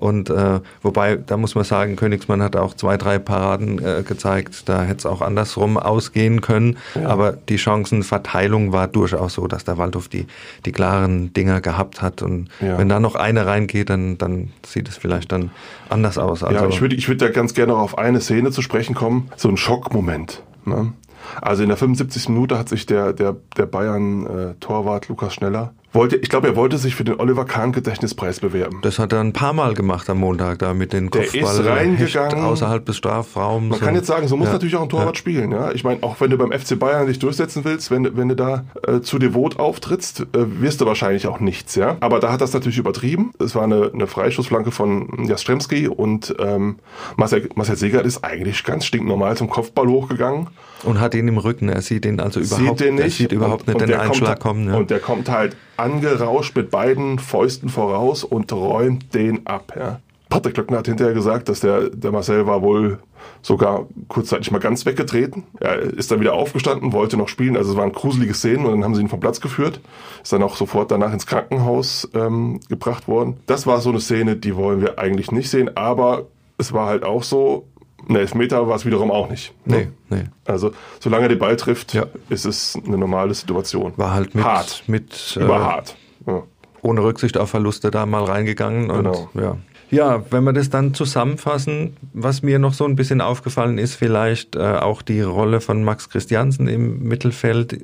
Und 0.00 0.30
äh, 0.30 0.60
wobei, 0.80 1.16
da 1.16 1.36
muss 1.36 1.54
man 1.54 1.64
sagen, 1.64 1.94
Königsmann 1.96 2.42
hat 2.42 2.56
auch 2.56 2.72
zwei, 2.72 2.96
drei 2.96 3.18
Paraden 3.18 3.84
äh, 3.84 4.02
gezeigt. 4.02 4.66
Da 4.66 4.82
hätte 4.82 5.00
es 5.00 5.06
auch 5.06 5.20
andersrum 5.20 5.76
ausgehen 5.76 6.40
können. 6.40 6.78
Ja. 6.94 7.08
Aber 7.08 7.32
die 7.32 7.58
Chancenverteilung 7.58 8.72
war 8.72 8.88
durchaus 8.88 9.34
so, 9.34 9.46
dass 9.46 9.64
der 9.64 9.76
Waldhof 9.76 10.08
die, 10.08 10.26
die 10.64 10.72
klaren 10.72 11.34
Dinger 11.34 11.60
gehabt 11.60 12.00
hat. 12.00 12.22
Und 12.22 12.48
ja. 12.62 12.78
wenn 12.78 12.88
da 12.88 12.98
noch 12.98 13.14
eine 13.14 13.44
reingeht, 13.70 13.90
dann, 13.90 14.18
dann 14.18 14.50
sieht 14.66 14.88
es 14.88 14.96
vielleicht 14.96 15.32
dann 15.32 15.50
anders 15.88 16.18
aus. 16.18 16.42
Also, 16.42 16.64
ja, 16.64 16.68
ich 16.68 16.80
würde 16.80 16.96
ich 16.96 17.08
würd 17.08 17.22
ja 17.22 17.28
ganz 17.28 17.54
gerne 17.54 17.72
noch 17.72 17.80
auf 17.80 17.98
eine 17.98 18.20
Szene 18.20 18.50
zu 18.50 18.62
sprechen 18.62 18.94
kommen. 18.94 19.30
So 19.36 19.48
ein 19.48 19.56
Schockmoment. 19.56 20.42
Ne? 20.64 20.92
Also 21.40 21.62
in 21.62 21.68
der 21.68 21.76
75. 21.76 22.28
Minute 22.30 22.58
hat 22.58 22.68
sich 22.68 22.86
der, 22.86 23.12
der, 23.12 23.36
der 23.56 23.66
Bayern-Torwart 23.66 25.08
Lukas 25.08 25.34
Schneller 25.34 25.74
wollte, 25.92 26.16
ich 26.16 26.28
glaube, 26.28 26.48
er 26.48 26.56
wollte 26.56 26.78
sich 26.78 26.94
für 26.94 27.04
den 27.04 27.18
Oliver 27.18 27.44
Kahn 27.44 27.72
Gedächtnispreis 27.72 28.40
bewerben. 28.40 28.78
Das 28.82 28.98
hat 28.98 29.12
er 29.12 29.20
ein 29.20 29.32
paar 29.32 29.52
Mal 29.52 29.74
gemacht 29.74 30.08
am 30.08 30.18
Montag 30.18 30.58
da 30.60 30.72
mit 30.74 30.92
den 30.92 31.10
Der 31.10 31.24
ist 31.34 31.64
reingegangen. 31.64 32.44
außerhalb 32.44 32.84
des 32.86 32.96
Strafraums. 32.96 33.70
Man 33.70 33.80
kann 33.80 33.94
jetzt 33.94 34.06
sagen, 34.06 34.28
so 34.28 34.36
muss 34.36 34.46
Ja. 34.48 34.52
natürlich 34.54 34.76
auch 34.76 34.82
ein 34.82 34.88
Torwart 34.88 35.16
spielen. 35.18 35.50
Ja? 35.52 35.72
Ich 35.72 35.82
meine, 35.84 36.02
auch 36.02 36.20
wenn 36.20 36.30
du 36.30 36.38
beim 36.38 36.52
FC 36.52 36.76
Bayern 36.78 37.06
dich 37.06 37.18
durchsetzen 37.18 37.64
willst, 37.64 37.90
wenn, 37.90 38.04
du- 38.04 38.16
wenn 38.16 38.28
du 38.28 38.36
da 38.36 38.64
äh, 38.86 39.00
zu 39.00 39.18
devot 39.18 39.58
auftrittst, 39.58 40.20
äh, 40.20 40.60
wirst 40.60 40.80
du 40.80 40.86
wahrscheinlich 40.86 41.26
auch 41.26 41.40
nichts. 41.40 41.74
Ja? 41.74 41.96
Aber 42.00 42.20
da 42.20 42.32
hat 42.32 42.40
das 42.40 42.52
natürlich 42.52 42.78
übertrieben. 42.78 43.32
Es 43.38 43.54
war 43.54 43.64
eine, 43.64 43.90
eine 43.92 44.06
Freischussflanke 44.06 44.70
von 44.70 45.08
Jastremski 45.26 45.88
und 45.88 46.34
ähm, 46.38 46.76
Marcel, 47.16 47.48
Marcel 47.56 47.76
Segert 47.76 48.06
ist 48.06 48.22
eigentlich 48.24 48.64
ganz 48.64 48.84
stinknormal 48.86 49.36
zum 49.36 49.50
Kopfball 49.50 49.88
hochgegangen. 49.88 50.48
Und 50.84 50.98
hat 51.00 51.14
ihn 51.14 51.28
im 51.28 51.36
Rücken. 51.36 51.68
Er 51.68 51.82
sieht 51.82 52.06
ihn 52.06 52.20
also 52.20 52.40
überhaupt, 52.40 52.78
sieht 52.78 52.80
den 52.88 52.94
nicht. 52.94 53.04
Er 53.04 53.10
sieht 53.10 53.32
überhaupt 53.32 53.68
und, 53.68 53.74
nicht 53.74 53.88
den 53.88 53.98
Einschlag 54.00 54.40
kommt, 54.40 54.64
kommen. 54.64 54.68
Ja. 54.68 54.76
Und 54.76 54.90
der 54.90 54.98
kommt 54.98 55.28
halt 55.28 55.56
angerauscht 55.80 56.54
mit 56.56 56.70
beiden 56.70 57.18
Fäusten 57.18 57.68
voraus 57.68 58.24
und 58.24 58.52
räumt 58.52 59.14
den 59.14 59.46
ab. 59.46 59.72
Ja. 59.76 60.00
Patrick 60.28 60.54
Klöckner 60.54 60.78
hat 60.78 60.86
hinterher 60.86 61.12
gesagt, 61.12 61.48
dass 61.48 61.60
der, 61.60 61.90
der 61.90 62.12
Marcel 62.12 62.46
war 62.46 62.62
wohl 62.62 63.00
sogar 63.42 63.86
kurzzeitig 64.08 64.50
mal 64.52 64.58
ganz 64.60 64.86
weggetreten. 64.86 65.42
Er 65.58 65.80
ist 65.80 66.10
dann 66.10 66.20
wieder 66.20 66.34
aufgestanden, 66.34 66.92
wollte 66.92 67.16
noch 67.16 67.28
spielen. 67.28 67.56
Also 67.56 67.72
es 67.72 67.76
waren 67.76 67.92
gruselige 67.92 68.34
Szenen 68.34 68.64
und 68.64 68.72
dann 68.72 68.84
haben 68.84 68.94
sie 68.94 69.00
ihn 69.00 69.08
vom 69.08 69.20
Platz 69.20 69.40
geführt. 69.40 69.80
Ist 70.22 70.32
dann 70.32 70.42
auch 70.42 70.56
sofort 70.56 70.90
danach 70.92 71.12
ins 71.12 71.26
Krankenhaus 71.26 72.08
ähm, 72.14 72.60
gebracht 72.68 73.08
worden. 73.08 73.38
Das 73.46 73.66
war 73.66 73.80
so 73.80 73.90
eine 73.90 74.00
Szene, 74.00 74.36
die 74.36 74.54
wollen 74.56 74.80
wir 74.80 74.98
eigentlich 74.98 75.32
nicht 75.32 75.50
sehen. 75.50 75.76
Aber 75.76 76.26
es 76.58 76.72
war 76.72 76.86
halt 76.86 77.04
auch 77.04 77.24
so, 77.24 77.66
ein 78.08 78.16
Elfmeter 78.16 78.66
war 78.68 78.76
es 78.76 78.84
wiederum 78.86 79.10
auch 79.10 79.28
nicht. 79.30 79.52
nee, 79.64 79.88
nee. 80.08 80.24
Also 80.44 80.72
solange 80.98 81.24
er 81.24 81.28
den 81.28 81.38
Ball 81.38 81.56
trifft, 81.56 81.94
Ja. 81.94 82.06
ist 82.28 82.44
es 82.44 82.78
eine 82.86 82.98
normale 82.98 83.34
Situation. 83.34 83.92
War 83.96 84.12
halt 84.14 84.34
mit, 84.34 84.44
hart, 84.44 84.82
mit 84.86 85.38
äh, 85.40 85.44
hart. 85.46 85.96
Ja. 86.26 86.42
ohne 86.82 87.02
Rücksicht 87.02 87.36
auf 87.38 87.50
Verluste 87.50 87.90
da 87.90 88.06
mal 88.06 88.24
reingegangen. 88.24 88.90
Und, 88.90 89.04
Genau. 89.04 89.30
ja. 89.34 89.56
ja, 89.90 90.24
wenn 90.30 90.44
wir 90.44 90.52
das 90.52 90.70
dann 90.70 90.94
zusammenfassen, 90.94 91.96
was 92.12 92.42
mir 92.42 92.58
noch 92.58 92.72
so 92.74 92.84
ein 92.84 92.96
bisschen 92.96 93.20
aufgefallen 93.20 93.78
ist, 93.78 93.94
vielleicht 93.94 94.56
äh, 94.56 94.60
auch 94.60 95.02
die 95.02 95.20
Rolle 95.20 95.60
von 95.60 95.84
Max 95.84 96.08
Christiansen 96.08 96.68
im 96.68 97.02
Mittelfeld. 97.02 97.78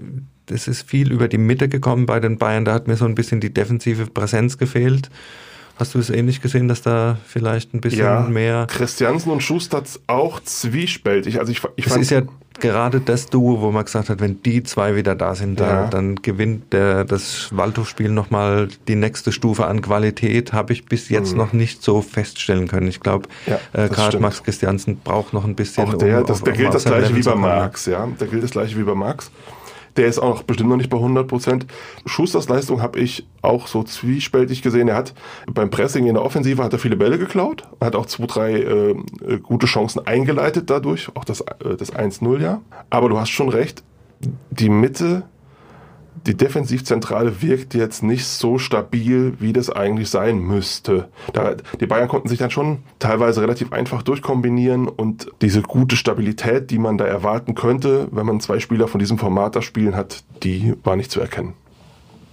Das 0.46 0.68
ist 0.68 0.88
viel 0.88 1.10
über 1.12 1.26
die 1.28 1.38
Mitte 1.38 1.68
gekommen 1.68 2.06
bei 2.06 2.20
den 2.20 2.38
Bayern. 2.38 2.64
Da 2.64 2.72
hat 2.72 2.86
mir 2.86 2.96
so 2.96 3.04
ein 3.04 3.14
bisschen 3.16 3.40
die 3.40 3.52
defensive 3.52 4.06
Präsenz 4.06 4.58
gefehlt. 4.58 5.10
Hast 5.78 5.94
du 5.94 5.98
es 5.98 6.08
ähnlich 6.08 6.40
gesehen, 6.40 6.68
dass 6.68 6.80
da 6.82 7.18
vielleicht 7.26 7.74
ein 7.74 7.80
bisschen 7.82 8.00
ja, 8.00 8.20
mehr. 8.22 8.66
Christiansen 8.68 9.30
und 9.30 9.42
Schuster 9.42 9.82
auch 10.06 10.40
zwiespältig. 10.40 11.38
Also 11.38 11.52
ich, 11.52 11.60
ich 11.76 11.86
Es 11.86 11.96
ist 11.96 12.10
ja 12.10 12.22
gerade 12.60 13.00
das 13.00 13.26
Duo, 13.26 13.60
wo 13.60 13.70
man 13.70 13.84
gesagt 13.84 14.08
hat, 14.08 14.20
wenn 14.20 14.42
die 14.42 14.62
zwei 14.62 14.96
wieder 14.96 15.14
da 15.14 15.34
sind, 15.34 15.60
da, 15.60 15.66
Ja. 15.82 15.86
dann 15.88 16.16
gewinnt 16.16 16.72
der, 16.72 17.04
das 17.04 17.54
Waldhofspiel 17.54 18.08
nochmal 18.08 18.68
die 18.88 18.94
nächste 18.94 19.32
Stufe 19.32 19.66
an 19.66 19.82
Qualität. 19.82 20.54
Habe 20.54 20.72
ich 20.72 20.86
bis 20.86 21.10
jetzt 21.10 21.36
noch 21.36 21.52
nicht 21.52 21.82
so 21.82 22.00
feststellen 22.00 22.68
können. 22.68 22.88
Ich 22.88 23.00
glaube, 23.00 23.28
Mhm. 23.46 23.52
Ja, 23.74 23.84
äh, 23.84 23.88
gerade. 23.90 24.18
Max 24.18 24.42
Christiansen 24.42 24.96
braucht 24.98 25.34
noch 25.34 25.44
ein 25.44 25.54
bisschen. 25.54 25.84
auch 25.88 25.94
der, 25.98 26.20
um 26.20 26.26
das, 26.26 26.38
auf- 26.38 26.44
da 26.44 26.52
um 26.52 26.56
gilt 26.56 26.72
das 26.74 26.84
gleiche 26.86 27.00
Level 27.08 27.16
wie 27.16 27.22
bei 27.22 27.30
kommen, 27.32 27.70
ja. 27.86 28.08
Da 28.18 28.26
gilt 28.26 28.42
das 28.42 28.50
gleiche 28.52 28.78
wie 28.78 28.82
bei 28.82 28.94
Marx. 28.94 29.30
Der 29.96 30.06
ist 30.06 30.18
auch 30.18 30.36
noch 30.36 30.42
bestimmt 30.42 30.70
noch 30.70 30.76
nicht 30.76 30.90
bei 30.90 30.96
100 30.96 31.26
Prozent. 31.26 31.66
Schusters 32.04 32.48
Leistung 32.48 32.82
habe 32.82 32.98
ich 32.98 33.26
auch 33.42 33.66
so 33.66 33.82
zwiespältig 33.82 34.62
gesehen. 34.62 34.88
Er 34.88 34.96
hat 34.96 35.14
beim 35.46 35.70
Pressing 35.70 36.06
in 36.06 36.14
der 36.14 36.24
Offensive 36.24 36.62
hat 36.62 36.72
er 36.72 36.78
viele 36.78 36.96
Bälle 36.96 37.18
geklaut, 37.18 37.64
hat 37.80 37.96
auch 37.96 38.06
zwei, 38.06 38.26
drei 38.26 38.52
äh, 38.52 38.90
äh, 38.90 39.38
gute 39.42 39.66
Chancen 39.66 40.06
eingeleitet 40.06 40.70
dadurch, 40.70 41.08
auch 41.14 41.24
das, 41.24 41.40
äh, 41.40 41.76
das 41.78 41.92
1-0 41.92 42.40
ja. 42.40 42.60
Aber 42.90 43.08
du 43.08 43.18
hast 43.18 43.30
schon 43.30 43.48
recht, 43.48 43.82
die 44.50 44.68
Mitte, 44.68 45.24
die 46.26 46.36
Defensivzentrale 46.36 47.42
wirkt 47.42 47.74
jetzt 47.74 48.02
nicht 48.02 48.26
so 48.26 48.58
stabil, 48.58 49.34
wie 49.38 49.52
das 49.52 49.70
eigentlich 49.70 50.10
sein 50.10 50.38
müsste. 50.38 51.08
Da, 51.32 51.56
die 51.80 51.86
Bayern 51.86 52.08
konnten 52.08 52.28
sich 52.28 52.38
dann 52.38 52.50
schon 52.50 52.78
teilweise 52.98 53.42
relativ 53.42 53.72
einfach 53.72 54.02
durchkombinieren 54.02 54.88
und 54.88 55.30
diese 55.42 55.62
gute 55.62 55.96
Stabilität, 55.96 56.70
die 56.70 56.78
man 56.78 56.98
da 56.98 57.04
erwarten 57.04 57.54
könnte, 57.54 58.08
wenn 58.10 58.26
man 58.26 58.40
zwei 58.40 58.60
Spieler 58.60 58.88
von 58.88 58.98
diesem 58.98 59.18
Format 59.18 59.56
da 59.56 59.62
spielen 59.62 59.96
hat, 59.96 60.24
die 60.42 60.74
war 60.84 60.96
nicht 60.96 61.10
zu 61.10 61.20
erkennen. 61.20 61.54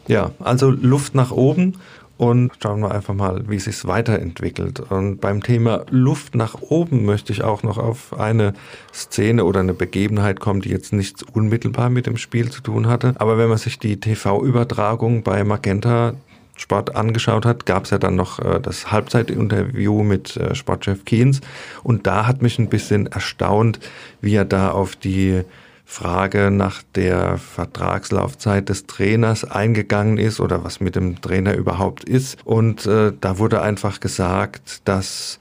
Ja, 0.07 0.31
also 0.39 0.69
Luft 0.69 1.15
nach 1.15 1.31
oben 1.31 1.77
und 2.23 2.51
schauen 2.61 2.79
wir 2.79 2.91
einfach 2.91 3.13
mal, 3.13 3.43
wie 3.49 3.57
es 3.57 3.65
sich 3.65 3.85
weiterentwickelt. 3.85 4.79
Und 4.79 5.19
beim 5.19 5.43
Thema 5.43 5.85
Luft 5.89 6.35
nach 6.35 6.61
oben 6.61 7.03
möchte 7.03 7.33
ich 7.33 7.43
auch 7.43 7.63
noch 7.63 7.77
auf 7.77 8.17
eine 8.17 8.53
Szene 8.93 9.43
oder 9.43 9.59
eine 9.59 9.73
Begebenheit 9.73 10.39
kommen, 10.39 10.61
die 10.61 10.69
jetzt 10.69 10.93
nichts 10.93 11.21
unmittelbar 11.21 11.89
mit 11.89 12.05
dem 12.05 12.15
Spiel 12.15 12.49
zu 12.49 12.61
tun 12.61 12.87
hatte. 12.87 13.13
Aber 13.17 13.37
wenn 13.37 13.49
man 13.49 13.57
sich 13.57 13.77
die 13.77 13.99
TV-Übertragung 13.99 15.23
bei 15.23 15.43
Magenta 15.43 16.13
Sport 16.55 16.95
angeschaut 16.95 17.45
hat, 17.45 17.65
gab 17.65 17.85
es 17.85 17.89
ja 17.89 17.97
dann 17.97 18.15
noch 18.15 18.39
äh, 18.39 18.59
das 18.61 18.89
Halbzeitinterview 18.89 20.03
mit 20.03 20.37
äh, 20.37 20.55
Sportchef 20.55 21.03
Kienz. 21.03 21.41
Und 21.83 22.07
da 22.07 22.25
hat 22.25 22.41
mich 22.41 22.57
ein 22.57 22.69
bisschen 22.69 23.07
erstaunt, 23.07 23.79
wie 24.21 24.35
er 24.35 24.45
da 24.45 24.71
auf 24.71 24.95
die 24.95 25.41
Frage 25.85 26.49
nach 26.49 26.81
der 26.95 27.37
Vertragslaufzeit 27.37 28.69
des 28.69 28.85
Trainers 28.87 29.43
eingegangen 29.43 30.17
ist 30.17 30.39
oder 30.39 30.63
was 30.63 30.79
mit 30.79 30.95
dem 30.95 31.21
Trainer 31.21 31.55
überhaupt 31.55 32.03
ist. 32.03 32.37
Und 32.45 32.85
äh, 32.85 33.13
da 33.19 33.37
wurde 33.37 33.61
einfach 33.61 33.99
gesagt, 33.99 34.81
dass 34.85 35.39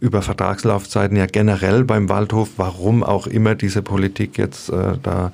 über 0.00 0.20
Vertragslaufzeiten 0.20 1.16
ja 1.16 1.26
generell 1.26 1.84
beim 1.84 2.08
Waldhof, 2.08 2.50
warum 2.56 3.04
auch 3.04 3.28
immer 3.28 3.54
diese 3.54 3.82
Politik 3.82 4.36
jetzt 4.36 4.68
äh, 4.68 4.98
da 5.00 5.32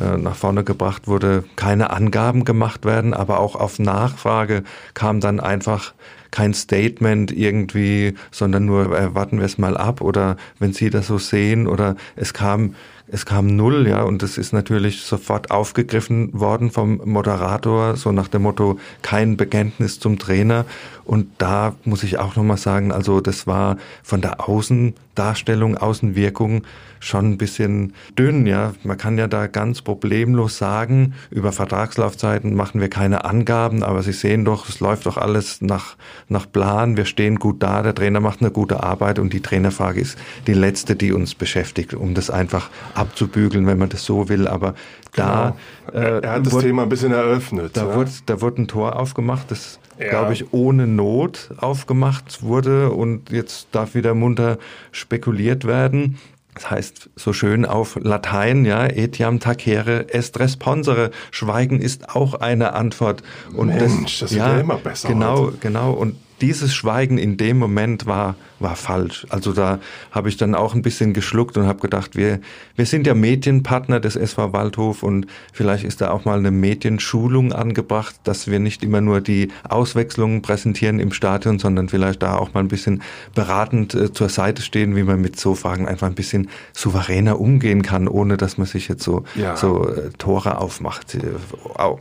äh, 0.00 0.16
nach 0.16 0.36
vorne 0.36 0.64
gebracht 0.64 1.06
wurde, 1.06 1.44
keine 1.56 1.90
Angaben 1.90 2.44
gemacht 2.44 2.84
werden, 2.84 3.14
aber 3.14 3.40
auch 3.40 3.56
auf 3.56 3.78
Nachfrage 3.78 4.62
kam 4.94 5.20
dann 5.20 5.38
einfach 5.38 5.92
kein 6.30 6.54
Statement 6.54 7.30
irgendwie, 7.30 8.14
sondern 8.30 8.64
nur 8.66 8.98
äh, 8.98 9.14
warten 9.14 9.38
wir 9.38 9.46
es 9.46 9.58
mal 9.58 9.76
ab 9.76 10.00
oder 10.00 10.36
wenn 10.58 10.72
Sie 10.72 10.90
das 10.90 11.06
so 11.06 11.18
sehen 11.18 11.66
oder 11.66 11.96
es 12.14 12.34
kam 12.34 12.74
es 13.08 13.24
kam 13.24 13.54
null, 13.54 13.86
ja, 13.88 14.02
und 14.02 14.22
das 14.22 14.36
ist 14.36 14.52
natürlich 14.52 15.02
sofort 15.02 15.50
aufgegriffen 15.50 16.38
worden 16.38 16.70
vom 16.70 17.00
Moderator, 17.04 17.96
so 17.96 18.10
nach 18.10 18.26
dem 18.28 18.42
Motto, 18.42 18.80
kein 19.02 19.36
Bekenntnis 19.36 20.00
zum 20.00 20.18
Trainer. 20.18 20.64
Und 21.04 21.28
da 21.38 21.76
muss 21.84 22.02
ich 22.02 22.18
auch 22.18 22.34
nochmal 22.34 22.56
sagen, 22.56 22.90
also 22.90 23.20
das 23.20 23.46
war 23.46 23.76
von 24.02 24.20
der 24.20 24.48
Außendarstellung, 24.48 25.76
Außenwirkung 25.76 26.64
schon 27.00 27.32
ein 27.32 27.38
bisschen 27.38 27.92
dünn, 28.18 28.46
ja. 28.46 28.72
Man 28.84 28.96
kann 28.96 29.18
ja 29.18 29.26
da 29.28 29.46
ganz 29.46 29.82
problemlos 29.82 30.58
sagen, 30.58 31.14
über 31.30 31.52
Vertragslaufzeiten 31.52 32.54
machen 32.54 32.80
wir 32.80 32.88
keine 32.88 33.24
Angaben, 33.24 33.82
aber 33.82 34.02
Sie 34.02 34.12
sehen 34.12 34.44
doch, 34.44 34.68
es 34.68 34.80
läuft 34.80 35.06
doch 35.06 35.16
alles 35.16 35.60
nach, 35.60 35.96
nach 36.28 36.50
Plan, 36.50 36.96
wir 36.96 37.04
stehen 37.04 37.38
gut 37.38 37.62
da, 37.62 37.82
der 37.82 37.94
Trainer 37.94 38.20
macht 38.20 38.40
eine 38.40 38.50
gute 38.50 38.82
Arbeit 38.82 39.18
und 39.18 39.32
die 39.32 39.40
Trainerfrage 39.40 40.00
ist 40.00 40.18
die 40.46 40.54
letzte, 40.54 40.96
die 40.96 41.12
uns 41.12 41.34
beschäftigt, 41.34 41.94
um 41.94 42.14
das 42.14 42.30
einfach 42.30 42.70
abzubügeln, 42.94 43.66
wenn 43.66 43.78
man 43.78 43.88
das 43.88 44.04
so 44.04 44.28
will. 44.28 44.48
Aber 44.48 44.74
da 45.14 45.54
Genau. 45.92 46.00
er, 46.04 46.22
er 46.24 46.32
hat 46.32 46.46
das 46.46 46.52
wurde, 46.52 46.66
Thema 46.66 46.82
ein 46.82 46.88
bisschen 46.88 47.12
eröffnet. 47.12 47.76
da, 47.76 47.86
ja. 47.88 47.94
wurde, 47.94 48.10
da 48.26 48.40
wurde 48.40 48.62
ein 48.62 48.68
Tor 48.68 48.96
aufgemacht, 48.96 49.50
das 49.50 49.78
Ja. 49.98 50.10
glaube 50.10 50.32
ich 50.34 50.52
ohne 50.52 50.86
Not 50.86 51.50
aufgemacht 51.56 52.42
wurde 52.42 52.90
und 52.90 53.30
jetzt 53.30 53.68
darf 53.72 53.94
wieder 53.94 54.14
munter 54.14 54.58
spekuliert 54.92 55.64
werden. 55.66 56.18
Das 56.56 56.70
heißt 56.70 57.10
so 57.16 57.34
schön 57.34 57.66
auf 57.66 57.98
Latein, 58.02 58.64
ja, 58.64 58.86
etiam 58.86 59.40
tacere 59.40 60.06
est 60.08 60.38
responsere. 60.40 61.10
Schweigen 61.30 61.82
ist 61.82 62.16
auch 62.16 62.32
eine 62.32 62.72
Antwort. 62.72 63.22
Und 63.54 63.68
Mensch, 63.68 64.20
das 64.20 64.32
wird 64.32 64.40
ja 64.40 64.60
immer 64.60 64.76
besser 64.76 65.08
Genau, 65.08 65.48
heute. 65.48 65.58
genau. 65.60 65.92
Und 65.92 66.16
dieses 66.40 66.74
Schweigen 66.74 67.18
in 67.18 67.36
dem 67.36 67.58
Moment 67.58 68.06
war, 68.06 68.34
war 68.58 68.76
falsch. 68.76 69.26
Also 69.30 69.52
da 69.52 69.78
habe 70.10 70.28
ich 70.28 70.36
dann 70.36 70.54
auch 70.54 70.74
ein 70.74 70.82
bisschen 70.82 71.12
geschluckt 71.12 71.56
und 71.56 71.66
habe 71.66 71.80
gedacht, 71.80 72.16
wir, 72.16 72.40
wir 72.74 72.86
sind 72.86 73.06
ja 73.06 73.14
Medienpartner 73.14 74.00
des 74.00 74.16
SV 74.16 74.52
Waldhof 74.52 75.02
und 75.02 75.26
vielleicht 75.52 75.84
ist 75.84 76.00
da 76.00 76.10
auch 76.10 76.24
mal 76.24 76.38
eine 76.38 76.50
Medienschulung 76.50 77.52
angebracht, 77.52 78.14
dass 78.24 78.48
wir 78.50 78.58
nicht 78.58 78.82
immer 78.82 79.00
nur 79.00 79.20
die 79.20 79.48
Auswechslungen 79.68 80.42
präsentieren 80.42 81.00
im 81.00 81.12
Stadion, 81.12 81.58
sondern 81.58 81.88
vielleicht 81.88 82.22
da 82.22 82.36
auch 82.36 82.54
mal 82.54 82.60
ein 82.60 82.68
bisschen 82.68 83.02
beratend 83.34 83.94
äh, 83.94 84.12
zur 84.12 84.28
Seite 84.28 84.62
stehen, 84.62 84.96
wie 84.96 85.02
man 85.02 85.20
mit 85.20 85.38
so 85.38 85.54
Fragen 85.54 85.86
einfach 85.88 86.06
ein 86.06 86.14
bisschen 86.14 86.48
souveräner 86.72 87.40
umgehen 87.40 87.82
kann, 87.82 88.08
ohne 88.08 88.36
dass 88.36 88.58
man 88.58 88.66
sich 88.66 88.88
jetzt 88.88 89.02
so, 89.02 89.24
Ja. 89.34 89.56
so 89.56 89.88
äh, 89.88 90.10
Tore 90.18 90.58
aufmacht, 90.58 91.14
äh, 91.14 91.20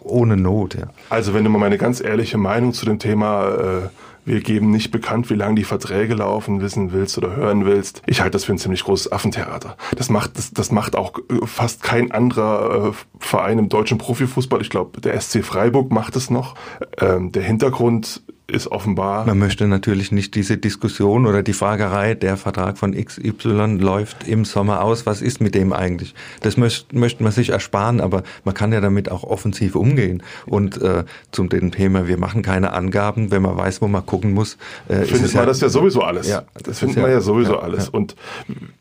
ohne 0.04 0.38
Not. 0.38 0.76
Ja. 0.76 0.88
Also 1.10 1.34
wenn 1.34 1.43
du 1.43 1.50
mal 1.50 1.60
meine 1.60 1.78
ganz 1.78 2.02
ehrliche 2.02 2.38
Meinung 2.38 2.74
zu 2.74 2.86
dem 2.86 3.00
Thema, 3.00 3.48
äh, 3.50 3.89
wir 4.26 4.42
geben 4.42 4.72
nicht 4.72 4.92
bekannt, 4.92 5.30
wie 5.30 5.36
lange 5.36 5.56
die 5.56 5.64
Verträge 5.64 6.16
laufen, 6.16 6.62
wissen 6.62 6.92
willst 6.92 7.18
oder 7.18 7.36
hören 7.36 7.66
willst, 7.66 8.02
ich 8.06 8.22
halte 8.22 8.32
das 8.32 8.46
für 8.46 8.54
ein 8.54 8.58
ziemlich 8.58 8.84
großes 8.84 9.12
Affentheater. 9.12 9.78
Das 9.96 10.10
macht, 10.10 10.38
das, 10.38 10.52
das 10.52 10.72
macht 10.72 10.96
auch 10.96 11.18
äh, 11.30 11.46
fast 11.46 11.84
kein 11.84 12.12
anderer 12.12 12.90
äh, 12.90 12.92
Verein 13.20 13.60
im 13.60 13.70
deutschen 13.70 13.98
Profifußball. 13.98 14.62
Ich 14.62 14.70
glaube, 14.70 15.00
der 15.02 15.20
SC 15.20 15.44
Freiburg 15.44 15.92
macht 15.92 16.16
es 16.16 16.30
noch. 16.30 16.56
Ähm, 17.00 17.32
der 17.32 17.44
Hintergrund 17.44 18.22
ist 18.48 18.68
offenbar. 18.68 19.26
Man 19.26 19.40
möchte 19.40 19.68
natürlich 19.68 20.12
nicht 20.12 20.36
diese 20.36 20.58
Diskussion 20.58 21.26
oder 21.26 21.42
die 21.42 21.54
Fragerei, 21.54 22.14
der 22.14 22.38
Vertrag 22.38 22.78
von 22.78 22.94
XY 22.94 23.78
läuft 23.80 24.28
im 24.28 24.46
Sommer 24.46 24.82
aus, 24.82 25.06
was 25.06 25.22
ist 25.22 25.42
mit 25.42 25.56
dem 25.56 25.74
eigentlich? 25.74 26.14
Das 26.42 26.56
möchte, 26.56 26.96
möchte 26.96 27.24
man 27.24 27.32
sich 27.32 27.50
ersparen, 27.50 28.00
aber 28.00 28.24
man 28.44 28.54
kann 28.54 28.72
ja 28.72 28.82
damit 28.82 29.10
auch 29.10 29.24
offensiv 29.24 29.76
umgehen. 29.76 30.22
Und 30.46 30.80
äh, 30.82 31.06
zum 31.32 31.50
dem 31.50 31.72
Thema, 31.72 32.08
wir 32.08 32.18
machen 32.18 32.44
keine 32.44 32.74
Angaben, 32.74 33.32
wenn 33.32 33.42
man 33.42 33.58
weiß, 33.58 33.82
wo 33.82 33.88
man 33.88 34.06
gucken 34.06 34.34
muss. 34.34 34.58
Äh, 34.90 35.06
findet 35.06 35.34
man 35.34 35.44
ja, 35.44 35.46
das 35.48 35.62
ja 35.62 35.70
sowieso 35.70 36.02
alles. 36.02 36.28
Ja, 36.28 36.44
das, 36.54 36.64
das 36.64 36.80
findet 36.80 36.98
man 36.98 37.08
ja, 37.08 37.18
ja 37.18 37.22
sowieso 37.22 37.54
ja, 37.54 37.60
alles. 37.60 37.90
Und 37.90 38.16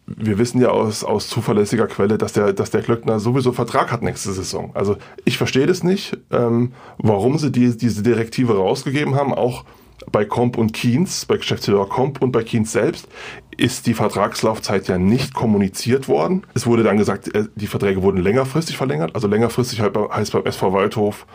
wir 0.06 0.38
wissen 0.38 0.60
ja 0.60 0.68
aus, 0.68 1.02
aus 1.02 1.28
zuverlässiger 1.28 1.86
Quelle, 1.86 2.18
dass 2.18 2.32
der, 2.32 2.52
dass 2.52 2.70
der 2.70 2.82
Glöckner 2.82 3.20
sowieso 3.20 3.52
Vertrag 3.52 3.90
hat 3.90 4.02
nächste 4.02 4.32
Saison. 4.32 4.70
Also 4.74 4.96
ich 5.24 5.38
verstehe 5.38 5.66
das 5.66 5.82
nicht, 5.82 6.18
ähm, 6.30 6.72
warum 6.98 7.38
sie 7.38 7.50
die, 7.50 7.76
diese 7.76 8.02
Direktive 8.02 8.56
rausgegeben 8.56 9.14
haben, 9.14 9.32
auch 9.32 9.64
bei 10.10 10.24
Comp 10.24 10.58
und 10.58 10.72
Kiens, 10.72 11.24
bei 11.24 11.36
Geschäftsführer 11.36 11.88
Comp 11.88 12.20
und 12.20 12.32
bei 12.32 12.42
Kiens 12.42 12.72
selbst, 12.72 13.08
ist 13.56 13.86
die 13.86 13.94
Vertragslaufzeit 13.94 14.88
ja 14.88 14.98
nicht 14.98 15.32
kommuniziert 15.32 16.08
worden. 16.08 16.42
Es 16.54 16.66
wurde 16.66 16.82
dann 16.82 16.98
gesagt, 16.98 17.34
äh, 17.34 17.44
die 17.54 17.66
Verträge 17.66 18.02
wurden 18.02 18.20
längerfristig 18.20 18.76
verlängert. 18.76 19.14
Also 19.14 19.28
längerfristig 19.28 19.80
heißt 19.80 20.32
beim 20.32 20.44
SV 20.44 20.72
Waldhof 20.72 21.26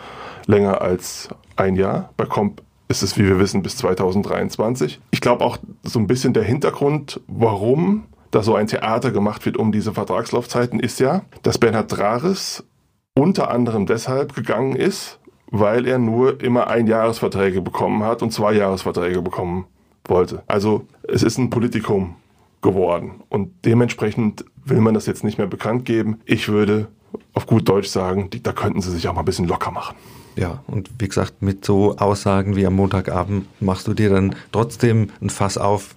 länger 0.45 0.81
als 0.81 1.29
ein 1.55 1.75
Jahr. 1.75 2.13
Bei 2.17 2.25
Comp 2.25 2.61
ist 2.87 3.03
es, 3.03 3.17
wie 3.17 3.25
wir 3.25 3.39
wissen, 3.39 3.61
bis 3.61 3.77
2023. 3.77 4.99
Ich 5.11 5.21
glaube 5.21 5.45
auch 5.45 5.57
so 5.83 5.99
ein 5.99 6.07
bisschen 6.07 6.33
der 6.33 6.43
Hintergrund, 6.43 7.21
warum 7.27 8.05
da 8.31 8.43
so 8.43 8.55
ein 8.55 8.67
Theater 8.67 9.11
gemacht 9.11 9.45
wird 9.45 9.57
um 9.57 9.71
diese 9.71 9.93
Vertragslaufzeiten, 9.93 10.79
ist 10.79 10.99
ja, 10.99 11.23
dass 11.43 11.57
Bernhard 11.57 11.97
Drares 11.97 12.63
unter 13.15 13.51
anderem 13.51 13.85
deshalb 13.85 14.35
gegangen 14.35 14.75
ist, 14.75 15.19
weil 15.51 15.87
er 15.87 15.97
nur 15.97 16.41
immer 16.41 16.67
ein 16.67 16.87
Jahresverträge 16.87 17.61
bekommen 17.61 18.03
hat 18.03 18.21
und 18.21 18.31
zwei 18.31 18.53
Jahresverträge 18.53 19.21
bekommen 19.21 19.65
wollte. 20.05 20.43
Also 20.47 20.85
es 21.07 21.23
ist 21.23 21.37
ein 21.37 21.49
Politikum 21.49 22.15
geworden 22.61 23.21
und 23.29 23.51
dementsprechend 23.65 24.45
will 24.65 24.81
man 24.81 24.93
das 24.93 25.05
jetzt 25.05 25.23
nicht 25.23 25.37
mehr 25.37 25.47
bekannt 25.47 25.85
geben. 25.85 26.19
Ich 26.25 26.49
würde 26.49 26.87
auf 27.33 27.47
gut 27.47 27.67
Deutsch 27.67 27.87
sagen, 27.87 28.29
da 28.43 28.51
könnten 28.51 28.81
sie 28.81 28.91
sich 28.91 29.07
auch 29.07 29.13
mal 29.13 29.21
ein 29.21 29.25
bisschen 29.25 29.47
locker 29.47 29.71
machen. 29.71 29.95
Ja, 30.35 30.63
und 30.67 30.89
wie 30.99 31.07
gesagt, 31.07 31.41
mit 31.41 31.65
so 31.65 31.97
Aussagen 31.97 32.55
wie 32.55 32.65
am 32.65 32.75
Montagabend 32.75 33.47
machst 33.59 33.87
du 33.87 33.93
dir 33.93 34.09
dann 34.09 34.35
trotzdem 34.51 35.09
ein 35.21 35.29
Fass 35.29 35.57
auf, 35.57 35.95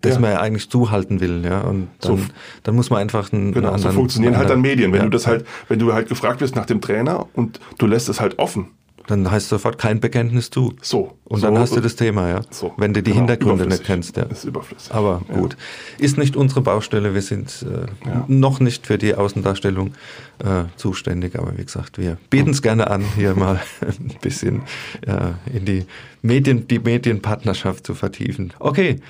das 0.00 0.14
ja. 0.14 0.20
man 0.20 0.30
ja 0.30 0.40
eigentlich 0.40 0.70
zuhalten 0.70 1.20
will, 1.20 1.44
ja. 1.44 1.60
Und 1.62 1.88
dann, 2.00 2.18
so, 2.18 2.24
dann 2.62 2.74
muss 2.74 2.90
man 2.90 3.00
einfach 3.00 3.32
einen, 3.32 3.52
genau, 3.52 3.70
einen 3.70 3.78
so 3.78 3.90
funktionieren 3.90 4.36
halt 4.36 4.50
dann 4.50 4.60
Medien. 4.60 4.92
Wenn 4.92 5.00
ja. 5.00 5.04
du 5.04 5.10
das 5.10 5.26
halt, 5.26 5.46
wenn 5.68 5.78
du 5.78 5.92
halt 5.92 6.08
gefragt 6.08 6.40
wirst 6.40 6.56
nach 6.56 6.66
dem 6.66 6.80
Trainer 6.80 7.26
und 7.34 7.60
du 7.78 7.86
lässt 7.86 8.08
es 8.08 8.20
halt 8.20 8.38
offen. 8.38 8.68
Dann 9.08 9.30
heißt 9.30 9.48
sofort 9.48 9.78
kein 9.78 10.00
Bekenntnis 10.00 10.50
zu. 10.50 10.74
So. 10.82 11.16
Und 11.24 11.40
so, 11.40 11.46
dann 11.46 11.58
hast 11.58 11.74
du 11.74 11.80
das 11.80 11.96
Thema, 11.96 12.28
ja. 12.28 12.42
So. 12.50 12.74
Wenn 12.76 12.92
du 12.92 13.02
die 13.02 13.12
genau, 13.12 13.26
Hintergründe 13.26 13.66
nicht 13.66 13.84
kennst, 13.84 14.18
ja. 14.18 14.24
Ist 14.24 14.44
überflüssig. 14.44 14.92
Aber 14.92 15.22
ja. 15.30 15.34
gut. 15.34 15.56
Ist 15.98 16.18
nicht 16.18 16.36
unsere 16.36 16.60
Baustelle. 16.60 17.14
Wir 17.14 17.22
sind 17.22 17.64
äh, 17.66 18.06
ja. 18.06 18.24
noch 18.28 18.60
nicht 18.60 18.86
für 18.86 18.98
die 18.98 19.14
Außendarstellung 19.14 19.94
äh, 20.44 20.64
zuständig. 20.76 21.38
Aber 21.38 21.56
wie 21.56 21.64
gesagt, 21.64 21.96
wir 21.96 22.18
bieten 22.28 22.50
es 22.50 22.60
gerne 22.60 22.90
an, 22.90 23.02
hier 23.16 23.34
mal 23.34 23.62
ein 23.80 24.14
bisschen 24.20 24.62
äh, 25.06 25.56
in 25.56 25.64
die 25.64 25.86
Medien, 26.20 26.68
die 26.68 26.78
Medienpartnerschaft 26.78 27.86
zu 27.86 27.94
vertiefen. 27.94 28.52
Okay. 28.58 29.00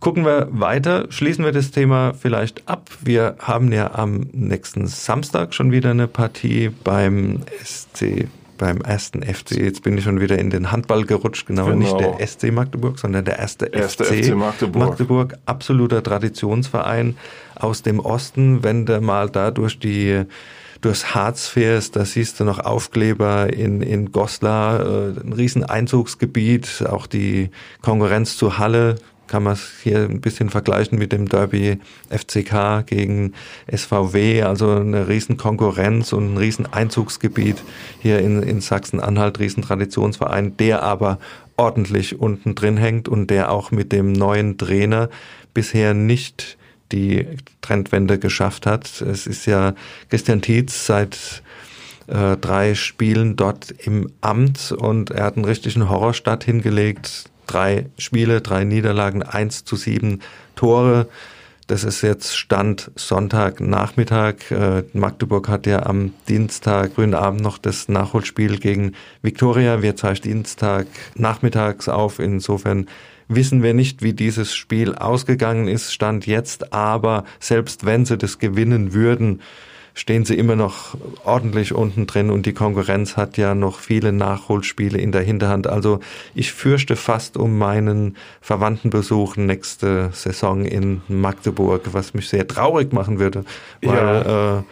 Gucken 0.00 0.24
wir 0.24 0.48
weiter, 0.50 1.06
schließen 1.10 1.44
wir 1.44 1.52
das 1.52 1.72
Thema 1.72 2.14
vielleicht 2.14 2.66
ab. 2.66 2.88
Wir 3.02 3.36
haben 3.38 3.70
ja 3.70 3.92
am 3.94 4.28
nächsten 4.32 4.86
Samstag 4.86 5.52
schon 5.52 5.72
wieder 5.72 5.90
eine 5.90 6.08
Partie 6.08 6.70
beim 6.70 7.40
SC 7.62 8.26
beim 8.56 8.82
ersten 8.82 9.22
FC. 9.22 9.52
Jetzt 9.52 9.82
bin 9.82 9.96
ich 9.96 10.04
schon 10.04 10.20
wieder 10.20 10.38
in 10.38 10.50
den 10.50 10.70
Handball 10.70 11.04
gerutscht, 11.04 11.46
genau, 11.46 11.66
genau. 11.66 11.76
nicht 11.76 11.98
der 11.98 12.26
SC 12.26 12.52
Magdeburg, 12.52 12.98
sondern 12.98 13.24
der 13.24 13.38
erste, 13.38 13.66
erste 13.66 14.04
FC, 14.04 14.24
FC 14.24 14.34
Magdeburg. 14.34 14.88
Magdeburg, 14.88 15.38
absoluter 15.46 16.02
Traditionsverein 16.02 17.16
aus 17.54 17.82
dem 17.82 18.00
Osten. 18.00 18.62
Wenn 18.62 18.84
du 18.84 19.00
mal 19.00 19.30
da 19.30 19.50
durch 19.50 19.78
die 19.78 20.24
durchs 20.82 21.14
Harz 21.14 21.46
fährst, 21.46 21.96
da 21.96 22.04
siehst 22.04 22.40
du 22.40 22.44
noch 22.44 22.58
Aufkleber 22.58 23.52
in, 23.52 23.82
in 23.82 24.12
Goslar, 24.12 24.80
äh, 24.80 25.20
ein 25.20 25.32
riesen 25.34 25.64
Einzugsgebiet, 25.64 26.84
auch 26.88 27.06
die 27.06 27.50
Konkurrenz 27.82 28.36
zu 28.38 28.58
Halle, 28.58 28.96
kann 29.30 29.44
man 29.44 29.52
es 29.52 29.70
hier 29.82 30.00
ein 30.00 30.20
bisschen 30.20 30.50
vergleichen 30.50 30.98
mit 30.98 31.12
dem 31.12 31.28
Derby 31.28 31.78
FCK 32.10 32.84
gegen 32.84 33.34
SVW, 33.72 34.42
also 34.42 34.72
eine 34.72 35.06
riesen 35.06 35.36
Konkurrenz 35.36 36.12
und 36.12 36.34
ein 36.34 36.36
riesen 36.36 36.66
Einzugsgebiet 36.66 37.62
hier 38.00 38.18
in, 38.18 38.42
in 38.42 38.60
Sachsen-Anhalt, 38.60 39.38
riesen 39.38 39.62
Traditionsverein, 39.62 40.56
der 40.56 40.82
aber 40.82 41.20
ordentlich 41.56 42.18
unten 42.18 42.56
drin 42.56 42.76
hängt 42.76 43.08
und 43.08 43.30
der 43.30 43.52
auch 43.52 43.70
mit 43.70 43.92
dem 43.92 44.12
neuen 44.12 44.58
Trainer 44.58 45.08
bisher 45.54 45.94
nicht 45.94 46.58
die 46.90 47.24
Trendwende 47.60 48.18
geschafft 48.18 48.66
hat. 48.66 49.00
Es 49.00 49.28
ist 49.28 49.46
ja 49.46 49.74
Christian 50.08 50.42
Tietz 50.42 50.86
seit 50.86 51.44
äh, 52.08 52.36
drei 52.36 52.74
Spielen 52.74 53.36
dort 53.36 53.70
im 53.70 54.10
Amt 54.22 54.72
und 54.72 55.12
er 55.12 55.24
hat 55.24 55.36
einen 55.36 55.44
richtigen 55.44 55.88
Horrorstadt 55.88 56.42
hingelegt 56.42 57.30
drei 57.50 57.86
Spiele, 57.98 58.40
drei 58.40 58.64
Niederlagen, 58.64 59.22
eins 59.22 59.64
zu 59.64 59.76
sieben 59.76 60.20
Tore. 60.54 61.08
Das 61.66 61.84
ist 61.84 62.02
jetzt 62.02 62.36
Stand 62.36 62.90
Sonntagnachmittag. 62.96 64.50
Äh, 64.50 64.84
Magdeburg 64.92 65.48
hat 65.48 65.66
ja 65.66 65.84
am 65.86 66.12
Dienstag, 66.28 66.92
frühen 66.94 67.14
Abend 67.14 67.42
noch 67.42 67.58
das 67.58 67.88
Nachholspiel 67.88 68.58
gegen 68.58 68.92
Viktoria. 69.22 69.82
Wir 69.82 69.94
zeichnen 69.96 70.32
Dienstag 70.32 70.86
nachmittags 71.14 71.88
auf. 71.88 72.18
Insofern 72.18 72.86
wissen 73.28 73.62
wir 73.62 73.74
nicht, 73.74 74.02
wie 74.02 74.12
dieses 74.12 74.54
Spiel 74.54 74.94
ausgegangen 74.96 75.68
ist, 75.68 75.92
Stand 75.92 76.26
jetzt. 76.26 76.72
Aber 76.72 77.24
selbst 77.38 77.86
wenn 77.86 78.04
sie 78.04 78.18
das 78.18 78.38
gewinnen 78.38 78.92
würden, 78.92 79.40
stehen 79.94 80.24
sie 80.24 80.36
immer 80.36 80.56
noch 80.56 80.96
ordentlich 81.24 81.72
unten 81.72 82.06
drin 82.06 82.30
und 82.30 82.46
die 82.46 82.52
Konkurrenz 82.52 83.16
hat 83.16 83.36
ja 83.36 83.54
noch 83.54 83.80
viele 83.80 84.12
Nachholspiele 84.12 84.98
in 84.98 85.12
der 85.12 85.22
Hinterhand. 85.22 85.66
Also 85.66 86.00
ich 86.34 86.52
fürchte 86.52 86.96
fast 86.96 87.36
um 87.36 87.58
meinen 87.58 88.16
Verwandtenbesuch 88.40 89.36
nächste 89.36 90.10
Saison 90.12 90.64
in 90.64 91.02
Magdeburg, 91.08 91.92
was 91.92 92.14
mich 92.14 92.28
sehr 92.28 92.46
traurig 92.46 92.92
machen 92.92 93.18
würde, 93.18 93.44
weil 93.82 93.94
ja. 93.94 94.58
äh, 94.58 94.62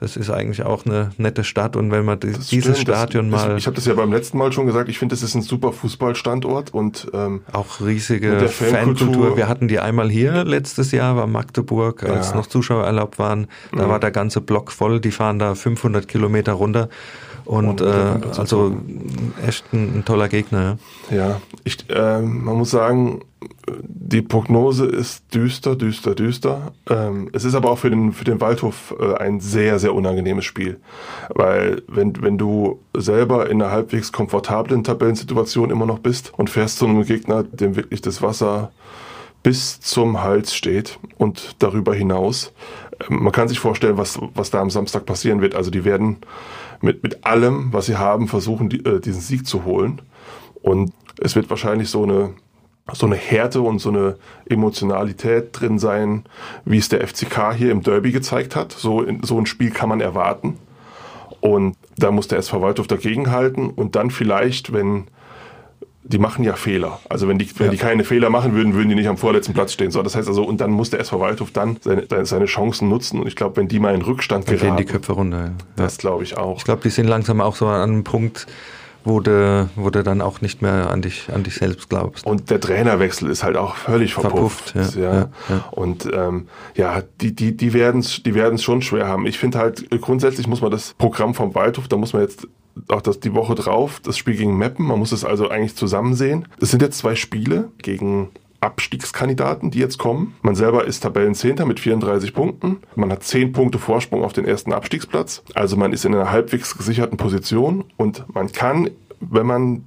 das 0.00 0.16
ist 0.16 0.30
eigentlich 0.30 0.64
auch 0.64 0.86
eine 0.86 1.10
nette 1.18 1.44
Stadt 1.44 1.76
und 1.76 1.90
wenn 1.90 2.06
man 2.06 2.18
das 2.18 2.48
dieses 2.48 2.80
stimmt, 2.80 2.96
Stadion 2.96 3.28
mal. 3.28 3.58
Ich 3.58 3.66
habe 3.66 3.76
das 3.76 3.84
ja 3.84 3.92
beim 3.92 4.10
letzten 4.10 4.38
Mal 4.38 4.50
schon 4.50 4.66
gesagt, 4.66 4.88
ich 4.88 4.98
finde, 4.98 5.12
das 5.12 5.22
ist 5.22 5.34
ein 5.34 5.42
super 5.42 5.72
Fußballstandort 5.72 6.72
und 6.72 7.08
ähm, 7.12 7.42
auch 7.52 7.80
riesige 7.80 8.48
Fankultur. 8.48 9.36
Wir 9.36 9.46
hatten 9.46 9.68
die 9.68 9.78
einmal 9.78 10.08
hier 10.08 10.44
letztes 10.44 10.90
Jahr, 10.92 11.16
war 11.16 11.26
Magdeburg, 11.26 12.02
als 12.02 12.30
ja. 12.30 12.36
noch 12.36 12.46
Zuschauer 12.46 12.84
erlaubt 12.84 13.18
waren. 13.18 13.46
Da 13.72 13.84
mhm. 13.84 13.90
war 13.90 14.00
der 14.00 14.10
ganze 14.10 14.40
Block 14.40 14.72
voll, 14.72 15.00
die 15.00 15.10
fahren 15.10 15.38
da 15.38 15.54
500 15.54 16.08
Kilometer 16.08 16.52
runter. 16.52 16.88
Und, 17.44 17.80
und 17.80 17.82
äh, 17.82 18.38
also 18.38 18.76
echt 19.46 19.72
ein, 19.72 19.98
ein, 19.98 20.04
toller 20.04 20.28
Gegner. 20.28 20.78
Ja, 21.10 21.16
ja 21.16 21.40
ich, 21.64 21.90
äh, 21.90 22.20
man 22.20 22.56
muss 22.56 22.70
sagen, 22.70 23.22
die 23.82 24.22
Prognose 24.22 24.86
ist 24.86 25.34
düster, 25.34 25.76
düster, 25.76 26.14
düster. 26.14 26.72
Ähm, 26.88 27.30
es 27.32 27.44
ist 27.44 27.54
aber 27.54 27.70
auch 27.70 27.78
für 27.78 27.90
den, 27.90 28.12
für 28.12 28.24
den 28.24 28.40
Waldhof 28.40 28.94
äh, 28.98 29.14
ein 29.14 29.40
sehr, 29.40 29.78
sehr 29.78 29.94
unangenehmes 29.94 30.44
Spiel. 30.44 30.78
Weil 31.30 31.82
wenn, 31.86 32.20
wenn 32.22 32.36
du 32.36 32.80
selber 32.94 33.48
in 33.48 33.62
einer 33.62 33.70
halbwegs 33.70 34.12
komfortablen 34.12 34.84
Tabellensituation 34.84 35.70
immer 35.70 35.86
noch 35.86 36.00
bist 36.00 36.32
und 36.36 36.50
fährst 36.50 36.78
zu 36.78 36.86
einem 36.86 37.04
Gegner, 37.04 37.42
dem 37.44 37.76
wirklich 37.76 38.02
das 38.02 38.20
Wasser 38.20 38.72
bis 39.42 39.80
zum 39.80 40.22
Hals 40.22 40.54
steht 40.54 40.98
und 41.16 41.56
darüber 41.60 41.94
hinaus, 41.94 42.52
äh, 42.98 43.12
man 43.12 43.32
kann 43.32 43.48
sich 43.48 43.60
vorstellen, 43.60 43.96
was, 43.96 44.18
was 44.34 44.50
da 44.50 44.60
am 44.60 44.70
Samstag 44.70 45.06
passieren 45.06 45.40
wird. 45.40 45.54
Also 45.54 45.70
die 45.70 45.84
werden 45.84 46.18
mit, 46.82 47.02
mit 47.02 47.24
allem, 47.24 47.72
was 47.72 47.86
sie 47.86 47.96
haben, 47.96 48.28
versuchen, 48.28 48.68
die, 48.68 48.84
äh, 48.84 49.00
diesen 49.00 49.22
Sieg 49.22 49.46
zu 49.46 49.64
holen. 49.64 50.02
Und 50.62 50.92
es 51.20 51.36
wird 51.36 51.48
wahrscheinlich 51.48 51.88
so 51.88 52.02
eine 52.02 52.34
so 52.94 53.06
eine 53.06 53.16
Härte 53.16 53.60
und 53.60 53.78
so 53.78 53.90
eine 53.90 54.16
Emotionalität 54.48 55.48
drin 55.52 55.78
sein, 55.78 56.24
wie 56.64 56.78
es 56.78 56.88
der 56.88 57.06
FCK 57.06 57.54
hier 57.54 57.70
im 57.70 57.82
Derby 57.82 58.12
gezeigt 58.12 58.56
hat. 58.56 58.72
So, 58.72 59.04
so 59.22 59.38
ein 59.38 59.46
Spiel 59.46 59.70
kann 59.70 59.88
man 59.88 60.00
erwarten. 60.00 60.58
Und 61.40 61.76
da 61.96 62.10
muss 62.10 62.28
der 62.28 62.38
SV 62.38 62.60
Waldhof 62.60 62.86
dagegenhalten 62.86 63.70
und 63.70 63.96
dann 63.96 64.10
vielleicht, 64.10 64.72
wenn 64.72 65.06
die 66.02 66.18
machen 66.18 66.44
ja 66.44 66.54
Fehler. 66.54 66.98
Also 67.08 67.28
wenn 67.28 67.38
die, 67.38 67.48
wenn 67.58 67.66
ja. 67.66 67.72
die 67.72 67.78
keine 67.78 68.04
Fehler 68.04 68.30
machen 68.30 68.54
würden, 68.54 68.74
würden 68.74 68.88
die 68.88 68.94
nicht 68.94 69.08
am 69.08 69.16
vorletzten 69.16 69.52
Platz 69.52 69.72
stehen. 69.72 69.90
So, 69.90 70.02
das 70.02 70.16
heißt 70.16 70.28
also, 70.28 70.42
und 70.42 70.60
dann 70.60 70.70
muss 70.70 70.90
der 70.90 71.00
SV 71.00 71.20
Waldhof 71.20 71.50
dann 71.52 71.76
seine, 71.80 72.06
seine 72.26 72.46
Chancen 72.46 72.88
nutzen. 72.88 73.20
Und 73.20 73.28
ich 73.28 73.36
glaube, 73.36 73.56
wenn 73.56 73.68
die 73.68 73.78
mal 73.78 73.94
in 73.94 74.02
Rückstand 74.02 74.48
dann 74.48 74.56
geraten, 74.56 74.76
gehen 74.76 74.86
die 74.86 74.92
Köpfe 74.92 75.12
runter. 75.12 75.44
Ja. 75.44 75.52
Das 75.76 75.98
glaube 75.98 76.24
ich 76.24 76.36
auch. 76.36 76.58
Ich 76.58 76.64
glaube, 76.64 76.82
die 76.82 76.90
sind 76.90 77.06
langsam 77.06 77.40
auch 77.40 77.54
so 77.54 77.66
an 77.66 77.90
einem 77.90 78.04
Punkt, 78.04 78.46
wo 79.04 79.20
du, 79.20 79.68
wo 79.76 79.90
du 79.90 80.02
dann 80.02 80.20
auch 80.20 80.40
nicht 80.40 80.62
mehr 80.62 80.90
an 80.90 81.02
dich, 81.02 81.28
an 81.32 81.42
dich 81.42 81.54
selbst 81.54 81.88
glaubst. 81.88 82.26
Und 82.26 82.50
der 82.50 82.60
Trainerwechsel 82.60 83.30
ist 83.30 83.42
halt 83.42 83.56
auch 83.56 83.76
völlig 83.76 84.14
verpufft. 84.14 84.70
verpufft 84.70 84.96
ja, 84.96 85.02
ja. 85.12 85.28
Ja, 85.48 85.64
Und 85.70 86.08
ähm, 86.12 86.48
ja, 86.74 87.02
die, 87.20 87.34
die, 87.34 87.56
die 87.56 87.72
werden 87.72 88.00
es 88.00 88.22
die 88.22 88.34
werden's 88.34 88.62
schon 88.62 88.82
schwer 88.82 89.08
haben. 89.08 89.26
Ich 89.26 89.38
finde 89.38 89.58
halt, 89.58 89.88
grundsätzlich 90.00 90.46
muss 90.46 90.60
man 90.60 90.70
das 90.70 90.94
Programm 90.98 91.34
vom 91.34 91.54
Waldhof, 91.54 91.88
da 91.88 91.96
muss 91.96 92.12
man 92.12 92.22
jetzt 92.22 92.46
auch 92.88 93.02
das 93.02 93.20
die 93.20 93.34
Woche 93.34 93.54
drauf, 93.54 94.00
das 94.02 94.16
Spiel 94.16 94.36
gegen 94.36 94.56
Meppen, 94.56 94.86
man 94.86 94.98
muss 94.98 95.12
es 95.12 95.24
also 95.24 95.48
eigentlich 95.48 95.76
zusammen 95.76 96.14
sehen. 96.14 96.46
Es 96.60 96.70
sind 96.70 96.82
jetzt 96.82 96.98
zwei 96.98 97.14
Spiele 97.14 97.70
gegen 97.78 98.30
Abstiegskandidaten, 98.60 99.70
die 99.70 99.78
jetzt 99.78 99.98
kommen. 99.98 100.34
Man 100.42 100.54
selber 100.54 100.84
ist 100.84 101.00
Tabellenzehnter 101.00 101.64
mit 101.64 101.80
34 101.80 102.34
Punkten. 102.34 102.78
Man 102.94 103.10
hat 103.10 103.24
10 103.24 103.52
Punkte 103.52 103.78
Vorsprung 103.78 104.22
auf 104.22 104.32
den 104.32 104.44
ersten 104.44 104.72
Abstiegsplatz. 104.72 105.42
Also 105.54 105.76
man 105.76 105.92
ist 105.92 106.04
in 106.04 106.14
einer 106.14 106.30
halbwegs 106.30 106.76
gesicherten 106.76 107.16
Position 107.16 107.84
und 107.96 108.24
man 108.34 108.52
kann, 108.52 108.90
wenn 109.20 109.46
man 109.46 109.84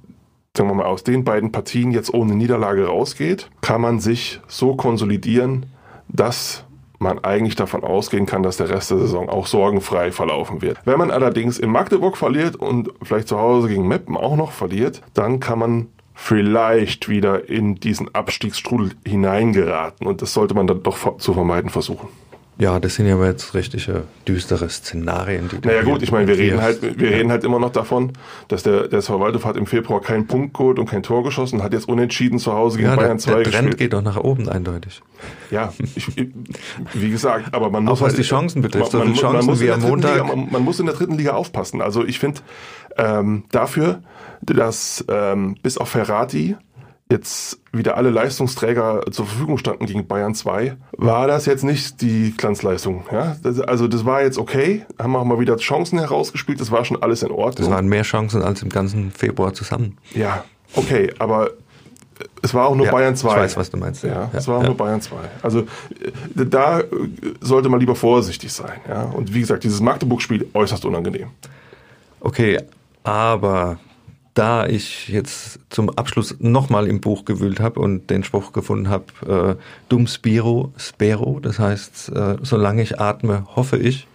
sagen 0.56 0.70
wir 0.70 0.74
mal, 0.74 0.86
aus 0.86 1.02
den 1.02 1.24
beiden 1.24 1.50
Partien 1.50 1.90
jetzt 1.90 2.14
ohne 2.14 2.34
Niederlage 2.36 2.86
rausgeht, 2.86 3.50
kann 3.60 3.80
man 3.80 3.98
sich 3.98 4.40
so 4.46 4.76
konsolidieren, 4.76 5.66
dass 6.08 6.64
man 7.00 7.22
eigentlich 7.24 7.56
davon 7.56 7.82
ausgehen 7.82 8.24
kann, 8.24 8.42
dass 8.42 8.56
der 8.56 8.70
Rest 8.70 8.90
der 8.90 8.98
Saison 8.98 9.28
auch 9.28 9.46
sorgenfrei 9.46 10.12
verlaufen 10.12 10.62
wird. 10.62 10.78
Wenn 10.84 10.98
man 10.98 11.10
allerdings 11.10 11.58
in 11.58 11.70
Magdeburg 11.70 12.16
verliert 12.16 12.54
und 12.54 12.90
vielleicht 13.02 13.28
zu 13.28 13.38
Hause 13.38 13.68
gegen 13.68 13.88
Meppen 13.88 14.16
auch 14.16 14.36
noch 14.36 14.52
verliert, 14.52 15.02
dann 15.12 15.40
kann 15.40 15.58
man 15.58 15.88
vielleicht 16.14 17.08
wieder 17.08 17.48
in 17.48 17.74
diesen 17.74 18.14
Abstiegsstrudel 18.14 18.92
hineingeraten. 19.06 20.06
Und 20.06 20.22
das 20.22 20.32
sollte 20.32 20.54
man 20.54 20.66
dann 20.66 20.82
doch 20.82 21.18
zu 21.18 21.34
vermeiden 21.34 21.70
versuchen. 21.70 22.08
Ja, 22.56 22.78
das 22.78 22.94
sind 22.94 23.06
ja 23.06 23.14
aber 23.14 23.26
jetzt 23.26 23.54
richtige 23.54 24.04
düstere 24.28 24.68
Szenarien. 24.68 25.48
Die 25.48 25.66
naja 25.66 25.82
gut, 25.82 26.02
ich 26.02 26.12
meine, 26.12 26.28
wir 26.28 26.38
reden 26.38 26.62
halt, 26.62 26.82
wir 26.82 27.10
ja. 27.10 27.16
reden 27.16 27.32
halt 27.32 27.42
immer 27.42 27.58
noch 27.58 27.72
davon, 27.72 28.12
dass 28.46 28.62
der, 28.62 28.86
der 28.86 29.02
Verwaltung 29.02 29.42
hat 29.42 29.56
im 29.56 29.66
Februar 29.66 30.00
keinen 30.00 30.28
Punkt 30.28 30.54
geholt 30.54 30.78
und 30.78 30.88
kein 30.88 31.02
Tor 31.02 31.24
geschossen, 31.24 31.64
hat 31.64 31.72
jetzt 31.72 31.88
unentschieden 31.88 32.38
zu 32.38 32.52
Hause 32.52 32.78
gegen 32.78 32.90
ja, 32.90 32.96
Bayern 32.96 33.18
2 33.18 33.32
gespielt. 33.32 33.54
Der 33.54 33.60
Trend 33.60 33.76
geht 33.76 33.92
doch 33.92 34.02
nach 34.02 34.18
oben 34.18 34.48
eindeutig. 34.48 35.02
Ja, 35.50 35.72
ich, 35.96 36.16
wie 36.94 37.10
gesagt, 37.10 37.52
aber 37.52 37.70
man 37.70 37.84
muss 37.84 37.98
Auch 37.98 38.04
was 38.04 38.12
halt, 38.12 38.18
die 38.18 38.22
Chancen 38.22 38.62
betrifft, 38.62 38.92
man, 38.92 39.08
man, 39.08 39.14
Chancen 39.14 39.46
man 39.46 39.60
wie 39.60 39.70
am 39.72 39.80
Montag. 39.82 40.12
Liga, 40.12 40.24
man, 40.24 40.48
man, 40.52 40.62
muss 40.62 40.78
in 40.78 40.86
der 40.86 40.94
dritten 40.94 41.18
Liga 41.18 41.32
aufpassen. 41.32 41.80
Also 41.80 42.04
ich 42.04 42.20
finde 42.20 42.40
ähm, 42.96 43.44
dafür, 43.50 44.02
dass 44.42 45.04
ähm, 45.08 45.56
bis 45.60 45.76
auf 45.76 45.88
Ferrati 45.88 46.56
jetzt 47.14 47.58
wieder 47.72 47.96
alle 47.96 48.10
Leistungsträger 48.10 49.02
zur 49.10 49.26
Verfügung 49.26 49.58
standen 49.58 49.86
gegen 49.86 50.06
Bayern 50.06 50.34
2, 50.34 50.76
war 50.96 51.26
das 51.26 51.46
jetzt 51.46 51.64
nicht 51.64 52.00
die 52.00 52.34
Glanzleistung. 52.36 53.04
Ja? 53.10 53.36
Das, 53.42 53.60
also 53.60 53.88
das 53.88 54.04
war 54.04 54.22
jetzt 54.22 54.38
okay, 54.38 54.84
haben 54.98 55.16
auch 55.16 55.24
mal 55.24 55.38
wieder 55.40 55.56
Chancen 55.56 55.98
herausgespielt, 55.98 56.60
das 56.60 56.70
war 56.70 56.84
schon 56.84 57.02
alles 57.02 57.22
in 57.22 57.30
Ordnung. 57.30 57.68
Das 57.68 57.70
waren 57.70 57.86
mehr 57.86 58.02
Chancen 58.02 58.42
als 58.42 58.62
im 58.62 58.68
ganzen 58.68 59.10
Februar 59.10 59.54
zusammen. 59.54 59.96
Ja, 60.14 60.44
okay, 60.74 61.12
aber 61.18 61.50
es 62.42 62.54
war 62.54 62.68
auch 62.68 62.76
nur 62.76 62.86
ja, 62.86 62.92
Bayern 62.92 63.16
2. 63.16 63.28
Ich 63.28 63.36
weiß, 63.36 63.56
was 63.56 63.70
du 63.70 63.76
meinst. 63.76 64.04
Ja, 64.04 64.10
ja 64.10 64.30
es 64.32 64.46
war 64.46 64.58
auch 64.58 64.62
ja. 64.62 64.68
nur 64.68 64.76
Bayern 64.76 65.00
2. 65.00 65.16
Also 65.42 65.60
äh, 65.60 65.64
da 66.46 66.80
äh, 66.80 66.86
sollte 67.40 67.68
man 67.68 67.80
lieber 67.80 67.96
vorsichtig 67.96 68.52
sein. 68.52 68.80
Ja? 68.88 69.02
Und 69.02 69.34
wie 69.34 69.40
gesagt, 69.40 69.64
dieses 69.64 69.80
Magdeburg-Spiel 69.80 70.48
äußerst 70.52 70.84
unangenehm. 70.84 71.28
Okay, 72.20 72.60
aber 73.02 73.78
da 74.34 74.66
ich 74.66 75.08
jetzt 75.08 75.60
zum 75.70 75.90
Abschluss 75.90 76.36
nochmal 76.40 76.88
im 76.88 77.00
Buch 77.00 77.24
gewühlt 77.24 77.60
habe 77.60 77.80
und 77.80 78.10
den 78.10 78.24
Spruch 78.24 78.52
gefunden 78.52 78.88
habe, 78.88 79.56
äh, 79.58 79.62
dum 79.88 80.06
spiro, 80.08 80.72
spero, 80.76 81.38
das 81.40 81.58
heißt, 81.58 82.10
äh, 82.10 82.36
solange 82.42 82.82
ich 82.82 83.00
atme, 83.00 83.46
hoffe 83.54 83.76
ich, 83.76 84.08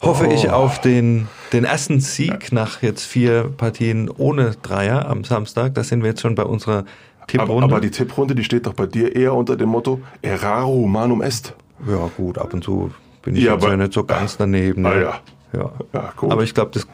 hoffe 0.00 0.26
oh. 0.28 0.32
ich 0.32 0.50
auf 0.50 0.80
den, 0.80 1.28
den 1.52 1.64
ersten 1.64 2.00
Sieg 2.00 2.52
nach 2.52 2.82
jetzt 2.82 3.04
vier 3.04 3.44
Partien 3.56 4.08
ohne 4.08 4.52
Dreier 4.62 5.08
am 5.08 5.24
Samstag. 5.24 5.74
Da 5.74 5.84
sind 5.84 6.02
wir 6.02 6.10
jetzt 6.10 6.22
schon 6.22 6.34
bei 6.34 6.44
unserer 6.44 6.84
Tipprunde. 7.26 7.64
Aber, 7.64 7.74
aber 7.76 7.80
die 7.80 7.90
Tipprunde, 7.90 8.34
die 8.34 8.44
steht 8.44 8.66
doch 8.66 8.74
bei 8.74 8.86
dir 8.86 9.14
eher 9.14 9.34
unter 9.34 9.56
dem 9.56 9.68
Motto 9.68 10.00
Erraro 10.22 10.72
humanum 10.72 11.22
est. 11.22 11.54
Ja 11.86 12.10
gut, 12.16 12.38
ab 12.38 12.54
und 12.54 12.64
zu 12.64 12.92
bin 13.22 13.36
ich 13.36 13.44
ja, 13.44 13.54
jetzt 13.54 13.64
ja 13.64 13.76
nicht 13.76 13.92
so 13.92 14.04
ganz 14.04 14.36
daneben. 14.36 14.82
Ne? 14.82 14.88
Ah, 14.88 15.00
ja. 15.00 15.20
Ja. 15.52 15.72
ja 15.92 16.12
aber 16.20 16.42
ich 16.42 16.54
glaube, 16.54 16.70
das 16.72 16.86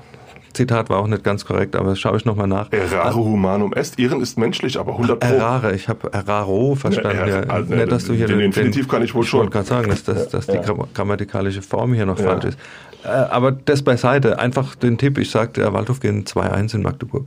Zitat 0.53 0.91
war 0.91 0.99
auch 0.99 1.07
nicht 1.07 1.25
ganz 1.25 1.45
korrekt, 1.45 1.77
aber 1.77 1.91
das 1.91 1.99
schaue 1.99 2.17
ich 2.17 2.25
nochmal 2.25 2.47
nach. 2.47 2.73
Errare 2.73 3.17
humanum 3.17 3.73
est. 3.73 3.99
Ehren 3.99 4.21
ist 4.21 4.39
menschlich, 4.39 4.79
aber 4.79 4.93
100 4.93 5.21
Pro. 5.21 5.35
Errare, 5.35 5.75
ich 5.75 5.89
habe 5.89 6.13
erraro 6.13 6.75
verstanden. 6.75 7.19
Ja, 7.19 7.27
ja, 7.27 7.45
ja, 7.45 7.59
nicht, 7.61 7.93
dass 7.93 8.05
du 8.05 8.15
hier 8.15 8.27
den, 8.27 8.39
den 8.39 8.47
Infinitiv 8.47 8.89
kann 8.89 9.03
ich 9.03 9.15
wohl 9.15 9.25
schon. 9.25 9.47
Ich 9.49 9.55
wollte 9.55 9.69
gerade 9.69 9.69
sagen, 9.69 9.91
dass, 9.91 10.05
dass, 10.05 10.29
dass 10.29 10.47
die 10.47 10.61
grammatikalische 10.95 11.63
Form 11.63 11.95
hier 11.95 12.07
noch 12.07 12.19
falsch 12.19 12.45
ist. 12.45 12.59
Äh, 13.05 13.09
aber 13.09 13.53
das 13.53 13.83
beiseite. 13.83 14.39
Einfach 14.39 14.75
den 14.75 14.99
Tipp, 14.99 15.19
ich 15.19 15.31
sagte, 15.31 15.61
der 15.61 15.73
Waldhof 15.73 16.01
gehen 16.01 16.25
2-1 16.25 16.75
in 16.75 16.83
Magdeburg. 16.83 17.27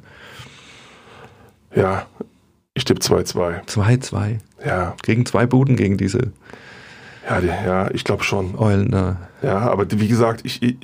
Ja, 1.76 2.06
ich 2.74 2.86
tippe 2.86 3.02
2-2. 3.02 3.66
2-2? 3.68 4.38
Ja. 4.66 4.96
Gegen 5.04 5.26
zwei 5.26 5.46
Buden, 5.46 5.76
gegen 5.76 5.98
diese 5.98 6.32
ja, 7.30 7.40
die, 7.40 7.48
ja 7.48 7.90
ich 7.92 8.04
glaube 8.04 8.24
schon. 8.24 8.58
Eulen 8.58 8.92
da. 8.92 9.18
Ja, 9.42 9.60
aber 9.60 9.86
die, 9.86 10.00
wie 10.00 10.08
gesagt, 10.08 10.42
ich, 10.44 10.78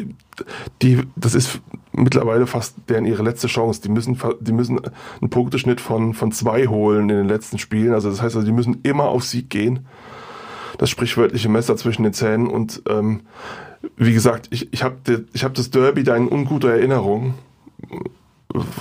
die, 0.81 1.03
das 1.15 1.35
ist 1.35 1.59
mittlerweile 1.99 2.47
fast 2.47 2.75
deren 2.87 3.05
ihre 3.05 3.23
letzte 3.23 3.47
Chance. 3.47 3.81
Die 3.81 3.89
müssen, 3.89 4.17
die 4.39 4.51
müssen 4.51 4.79
einen 5.21 5.29
Punkteschnitt 5.29 5.81
von, 5.81 6.13
von 6.13 6.31
zwei 6.31 6.67
holen 6.67 7.09
in 7.09 7.17
den 7.17 7.27
letzten 7.27 7.57
Spielen. 7.57 7.93
Also 7.93 8.09
das 8.09 8.21
heißt, 8.21 8.35
also, 8.35 8.45
die 8.45 8.53
müssen 8.53 8.79
immer 8.83 9.05
auf 9.05 9.23
Sieg 9.23 9.49
gehen. 9.49 9.87
Das 10.77 10.89
sprichwörtliche 10.89 11.49
Messer 11.49 11.75
zwischen 11.75 12.03
den 12.03 12.13
Zähnen. 12.13 12.47
Und 12.47 12.81
ähm, 12.89 13.21
wie 13.97 14.13
gesagt, 14.13 14.47
ich, 14.51 14.71
ich 14.73 14.83
habe 14.83 15.25
ich 15.33 15.43
hab 15.43 15.53
das 15.53 15.69
Derby 15.71 16.03
da 16.03 16.15
in 16.15 16.27
unguter 16.27 16.71
Erinnerung 16.71 17.33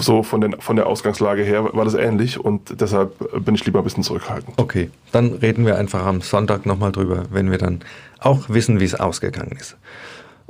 so 0.01 0.23
von, 0.23 0.41
den, 0.41 0.61
von 0.61 0.77
der 0.77 0.87
Ausgangslage 0.87 1.43
her 1.43 1.65
war 1.75 1.85
das 1.85 1.95
ähnlich 1.95 2.41
und 2.41 2.81
deshalb 2.81 3.45
bin 3.45 3.55
ich 3.55 3.65
lieber 3.67 3.81
ein 3.81 3.85
bisschen 3.85 4.03
zurückhaltend. 4.03 4.57
Okay, 4.57 4.91
dann 5.13 5.35
reden 5.35 5.67
wir 5.67 5.77
einfach 5.77 6.07
am 6.07 6.23
Sonntag 6.23 6.65
nochmal 6.65 6.91
drüber, 6.91 7.25
wenn 7.31 7.51
wir 7.51 7.59
dann 7.59 7.81
auch 8.19 8.49
wissen, 8.49 8.81
wie 8.81 8.85
es 8.85 8.95
ausgegangen 8.95 9.57
ist. 9.59 9.77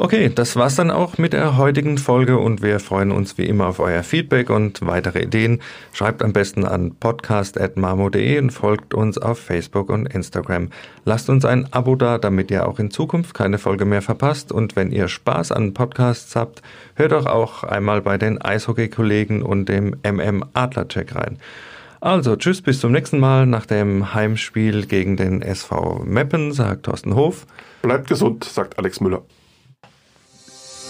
Okay, 0.00 0.30
das 0.32 0.54
war's 0.54 0.76
dann 0.76 0.92
auch 0.92 1.18
mit 1.18 1.32
der 1.32 1.56
heutigen 1.56 1.98
Folge 1.98 2.38
und 2.38 2.62
wir 2.62 2.78
freuen 2.78 3.10
uns 3.10 3.36
wie 3.36 3.46
immer 3.46 3.66
auf 3.66 3.80
euer 3.80 4.04
Feedback 4.04 4.48
und 4.48 4.86
weitere 4.86 5.24
Ideen. 5.24 5.60
Schreibt 5.92 6.22
am 6.22 6.32
besten 6.32 6.64
an 6.64 6.94
podcast.marmo.de 6.94 8.38
und 8.38 8.50
folgt 8.50 8.94
uns 8.94 9.18
auf 9.18 9.40
Facebook 9.40 9.90
und 9.90 10.06
Instagram. 10.06 10.68
Lasst 11.04 11.28
uns 11.28 11.44
ein 11.44 11.72
Abo 11.72 11.96
da, 11.96 12.18
damit 12.18 12.52
ihr 12.52 12.68
auch 12.68 12.78
in 12.78 12.92
Zukunft 12.92 13.34
keine 13.34 13.58
Folge 13.58 13.86
mehr 13.86 14.00
verpasst 14.00 14.52
und 14.52 14.76
wenn 14.76 14.92
ihr 14.92 15.08
Spaß 15.08 15.50
an 15.50 15.74
Podcasts 15.74 16.36
habt, 16.36 16.62
hört 16.94 17.10
doch 17.10 17.26
auch 17.26 17.64
einmal 17.64 18.00
bei 18.00 18.18
den 18.18 18.40
Eishockey-Kollegen 18.40 19.42
und 19.42 19.68
dem 19.68 19.96
MM 20.04 20.44
Adlercheck 20.54 21.16
rein. 21.16 21.40
Also, 22.00 22.36
tschüss, 22.36 22.62
bis 22.62 22.78
zum 22.78 22.92
nächsten 22.92 23.18
Mal 23.18 23.46
nach 23.46 23.66
dem 23.66 24.14
Heimspiel 24.14 24.86
gegen 24.86 25.16
den 25.16 25.42
SV 25.42 26.04
Meppen, 26.04 26.52
sagt 26.52 26.84
Thorsten 26.84 27.16
Hof. 27.16 27.48
Bleibt 27.82 28.06
gesund, 28.06 28.44
sagt 28.44 28.78
Alex 28.78 29.00
Müller. 29.00 29.22